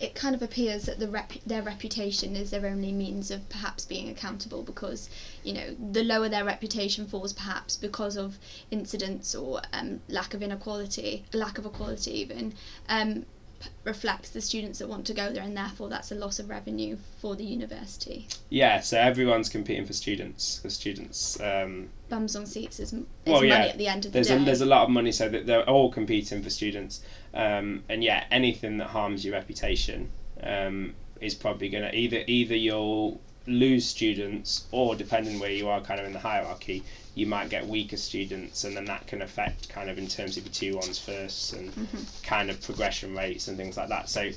It 0.00 0.14
kind 0.14 0.34
of 0.34 0.40
appears 0.42 0.84
that 0.84 0.98
the 0.98 1.08
rep- 1.08 1.44
their 1.44 1.62
reputation 1.62 2.34
is 2.34 2.50
their 2.50 2.66
only 2.66 2.90
means 2.90 3.30
of 3.30 3.46
perhaps 3.50 3.84
being 3.84 4.08
accountable 4.08 4.62
because 4.62 5.08
you 5.44 5.52
know 5.52 5.76
the 5.92 6.02
lower 6.02 6.28
their 6.28 6.44
reputation 6.44 7.06
falls 7.06 7.32
perhaps 7.32 7.76
because 7.76 8.16
of 8.16 8.38
incidents 8.70 9.34
or 9.34 9.60
um, 9.72 10.00
lack 10.08 10.32
of 10.32 10.42
inequality 10.42 11.24
lack 11.34 11.58
of 11.58 11.66
equality 11.66 12.12
even 12.12 12.54
um, 12.88 13.24
reflects 13.84 14.30
the 14.30 14.40
students 14.40 14.78
that 14.78 14.88
want 14.88 15.06
to 15.06 15.14
go 15.14 15.32
there 15.32 15.42
and 15.42 15.56
therefore 15.56 15.88
that's 15.88 16.12
a 16.12 16.14
loss 16.14 16.38
of 16.38 16.48
revenue 16.48 16.96
for 17.20 17.36
the 17.36 17.44
university 17.44 18.26
Yeah, 18.48 18.80
so 18.80 18.98
everyone's 18.98 19.48
competing 19.48 19.86
for 19.86 19.92
students. 19.92 20.60
The 20.60 20.70
students, 20.70 21.38
um, 21.40 21.88
bums 22.08 22.36
on 22.36 22.46
seats 22.46 22.80
is, 22.80 22.92
is 22.92 23.00
Well, 23.26 23.36
money 23.36 23.48
yeah, 23.48 23.66
at 23.66 23.78
the 23.78 23.86
end 23.86 24.06
of 24.06 24.12
the 24.12 24.16
there's 24.16 24.28
day 24.28 24.36
a, 24.36 24.44
there's 24.44 24.60
a 24.60 24.66
lot 24.66 24.84
of 24.84 24.90
money, 24.90 25.12
so 25.12 25.28
that 25.28 25.46
they're 25.46 25.68
all 25.68 25.90
competing 25.90 26.42
for 26.42 26.50
students. 26.50 27.00
Um, 27.34 27.84
and 27.88 28.02
yeah, 28.02 28.24
anything 28.30 28.78
that 28.78 28.88
harms 28.88 29.24
your 29.24 29.34
reputation 29.34 30.10
um, 30.42 30.94
is 31.20 31.34
probably 31.34 31.68
going 31.68 31.84
to 31.84 31.94
either 31.94 32.24
either 32.26 32.56
you'll 32.56 33.20
lose 33.46 33.86
students, 33.86 34.66
or 34.70 34.94
depending 34.94 35.38
where 35.38 35.50
you 35.50 35.68
are, 35.68 35.80
kind 35.80 36.00
of 36.00 36.06
in 36.06 36.12
the 36.12 36.18
hierarchy, 36.18 36.82
you 37.20 37.26
might 37.26 37.50
get 37.50 37.66
weaker 37.66 37.98
students, 37.98 38.64
and 38.64 38.74
then 38.74 38.86
that 38.86 39.06
can 39.06 39.20
affect 39.20 39.68
kind 39.68 39.90
of 39.90 39.98
in 39.98 40.08
terms 40.08 40.38
of 40.38 40.44
your 40.44 40.52
two 40.52 40.74
ones 40.74 40.98
first 40.98 41.52
and 41.52 41.70
Mhm. 41.74 42.22
kind 42.22 42.48
of 42.50 42.60
progression 42.62 43.14
rates 43.14 43.46
and 43.46 43.58
things 43.58 43.76
like 43.76 43.90
that. 43.90 44.08
So 44.08 44.30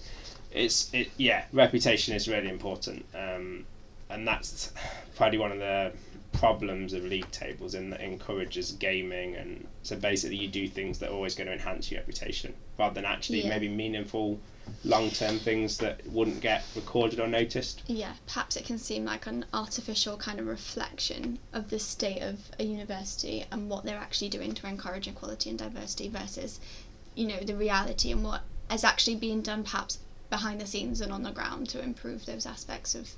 it's 0.52 0.94
it 0.94 1.10
yeah, 1.18 1.46
reputation 1.54 2.14
is 2.14 2.28
really 2.28 2.50
important, 2.50 3.06
um, 3.16 3.66
and 4.10 4.28
that's 4.28 4.70
probably 5.16 5.38
one 5.38 5.52
of 5.54 5.60
the 5.60 5.94
problems 6.34 6.92
of 6.92 7.06
league 7.06 7.32
tables 7.32 7.74
in 7.74 7.90
that 7.92 8.02
encourages 8.02 8.72
gaming 8.74 9.36
and 9.36 9.68
so 9.84 9.96
basically 9.96 10.36
you 10.36 10.48
do 10.48 10.68
things 10.68 10.98
that 10.98 11.10
are 11.10 11.14
always 11.14 11.36
going 11.36 11.46
to 11.48 11.54
enhance 11.54 11.90
your 11.92 12.00
reputation 12.00 12.54
rather 12.78 12.96
than 12.96 13.06
actually 13.06 13.42
Yeah. 13.42 13.50
maybe 13.50 13.70
meaningful 13.70 14.40
long-term 14.84 15.40
things 15.40 15.78
that 15.78 16.06
wouldn't 16.08 16.42
get 16.42 16.64
recorded 16.76 17.20
or 17.20 17.28
noticed 17.28 17.82
yeah, 17.88 18.14
perhaps 18.28 18.56
it 18.56 18.66
can 18.66 18.78
seem 18.78 19.06
like 19.06 19.28
an 19.28 19.46
artificial 19.54 20.18
kind 20.18 20.40
of 20.40 20.48
reflection 20.48 21.40
of 21.54 21.70
the 21.70 21.80
state 21.80 22.22
of 22.22 22.40
a 22.60 22.64
university 22.64 23.46
and 23.52 23.70
what 23.70 23.84
they're 23.84 23.98
actually 23.98 24.30
doing 24.30 24.54
to 24.54 24.68
encourage 24.68 25.08
equality 25.08 25.50
and 25.50 25.60
diversity 25.60 26.10
versus, 26.10 26.60
you 27.16 27.28
know, 27.28 27.40
the 27.40 27.56
reality 27.56 28.12
and 28.12 28.24
what 28.24 28.42
is 28.72 28.84
actually 28.84 29.16
being 29.16 29.42
done 29.42 29.64
perhaps 29.64 30.00
behind 30.30 30.60
the 30.60 30.66
scenes 30.66 31.02
and 31.02 31.12
on 31.12 31.24
the 31.24 31.32
ground 31.32 31.70
to 31.70 31.82
improve 31.82 32.26
those 32.26 32.46
aspects 32.46 32.96
of 32.96 33.10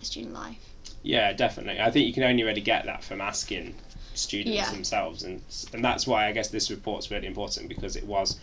student 0.00 0.32
life. 0.32 0.74
yeah 1.02 1.32
definitely 1.32 1.80
i 1.80 1.90
think 1.90 2.06
you 2.06 2.12
can 2.12 2.22
only 2.22 2.44
really 2.44 2.60
get 2.60 2.84
that 2.86 3.02
from 3.02 3.20
asking 3.20 3.74
students 4.14 4.54
Yeah. 4.56 4.70
themselves 4.70 5.24
and 5.24 5.42
and 5.72 5.84
that's 5.84 6.06
why 6.06 6.28
i 6.28 6.32
guess 6.32 6.48
this 6.50 6.70
report's 6.70 7.10
really 7.10 7.26
important 7.26 7.68
because 7.68 7.96
it 7.96 8.04
was 8.06 8.38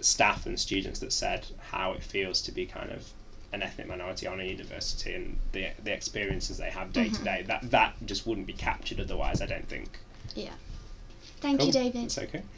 staff 0.00 0.46
and 0.46 0.58
students 0.58 0.98
that 1.00 1.12
said 1.12 1.46
how 1.70 1.92
it 1.92 2.02
feels 2.02 2.42
to 2.42 2.52
be 2.52 2.66
kind 2.66 2.90
of 2.90 3.08
an 3.52 3.62
ethnic 3.62 3.86
minority 3.86 4.26
on 4.26 4.40
a 4.40 4.44
university 4.44 5.14
and 5.14 5.38
the 5.52 5.68
the 5.84 5.92
experiences 5.92 6.58
they 6.58 6.70
have 6.70 6.92
day 6.92 7.08
to 7.08 7.20
Mhm. 7.20 7.24
day 7.24 7.44
that 7.46 7.70
that 7.70 7.94
just 8.04 8.26
wouldn't 8.26 8.46
be 8.48 8.52
captured 8.52 8.98
otherwise 9.00 9.40
i 9.40 9.46
don't 9.46 9.68
think 9.68 9.98
Yeah. 10.34 10.50
Thank 11.40 11.62
you, 11.64 11.70
David. 11.72 12.04
it's 12.04 12.18
okay 12.18 12.42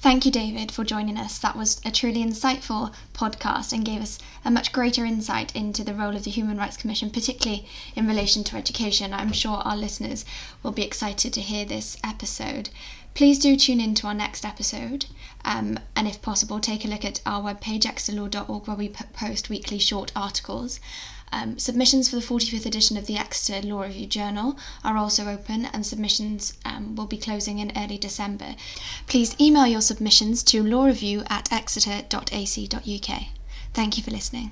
Thank 0.00 0.26
you, 0.26 0.30
David, 0.30 0.70
for 0.70 0.84
joining 0.84 1.16
us. 1.16 1.38
That 1.38 1.56
was 1.56 1.80
a 1.82 1.90
truly 1.90 2.22
insightful 2.22 2.92
podcast 3.14 3.72
and 3.72 3.86
gave 3.86 4.02
us 4.02 4.18
a 4.44 4.50
much 4.50 4.70
greater 4.70 5.06
insight 5.06 5.56
into 5.56 5.82
the 5.82 5.94
role 5.94 6.14
of 6.14 6.24
the 6.24 6.30
Human 6.30 6.58
Rights 6.58 6.76
Commission, 6.76 7.08
particularly 7.08 7.66
in 7.96 8.06
relation 8.06 8.44
to 8.44 8.56
education. 8.58 9.14
I'm 9.14 9.32
sure 9.32 9.56
our 9.58 9.78
listeners 9.78 10.26
will 10.62 10.72
be 10.72 10.82
excited 10.82 11.32
to 11.32 11.40
hear 11.40 11.64
this 11.64 11.96
episode. 12.04 12.68
Please 13.14 13.38
do 13.38 13.56
tune 13.56 13.80
in 13.80 13.94
to 13.94 14.08
our 14.08 14.14
next 14.14 14.44
episode, 14.44 15.06
um, 15.44 15.78
and 15.94 16.08
if 16.08 16.20
possible, 16.20 16.58
take 16.58 16.84
a 16.84 16.88
look 16.88 17.04
at 17.04 17.20
our 17.24 17.42
webpage, 17.42 17.84
exeterlaw.org, 17.84 18.66
where 18.66 18.76
we 18.76 18.88
post 18.88 19.48
weekly 19.48 19.78
short 19.78 20.10
articles. 20.16 20.80
Um, 21.30 21.56
submissions 21.56 22.08
for 22.08 22.16
the 22.16 22.22
45th 22.22 22.66
edition 22.66 22.96
of 22.96 23.06
the 23.06 23.16
Exeter 23.16 23.64
Law 23.66 23.82
Review 23.82 24.06
Journal 24.06 24.58
are 24.82 24.96
also 24.96 25.28
open, 25.28 25.66
and 25.66 25.86
submissions 25.86 26.54
um, 26.64 26.96
will 26.96 27.06
be 27.06 27.16
closing 27.16 27.60
in 27.60 27.70
early 27.76 27.98
December. 27.98 28.56
Please 29.06 29.36
email 29.40 29.66
your 29.66 29.80
submissions 29.80 30.42
to 30.44 30.64
lawreview 30.64 31.24
at 31.30 31.52
exeter.ac.uk. 31.52 33.22
Thank 33.72 33.96
you 33.96 34.02
for 34.02 34.10
listening. 34.10 34.50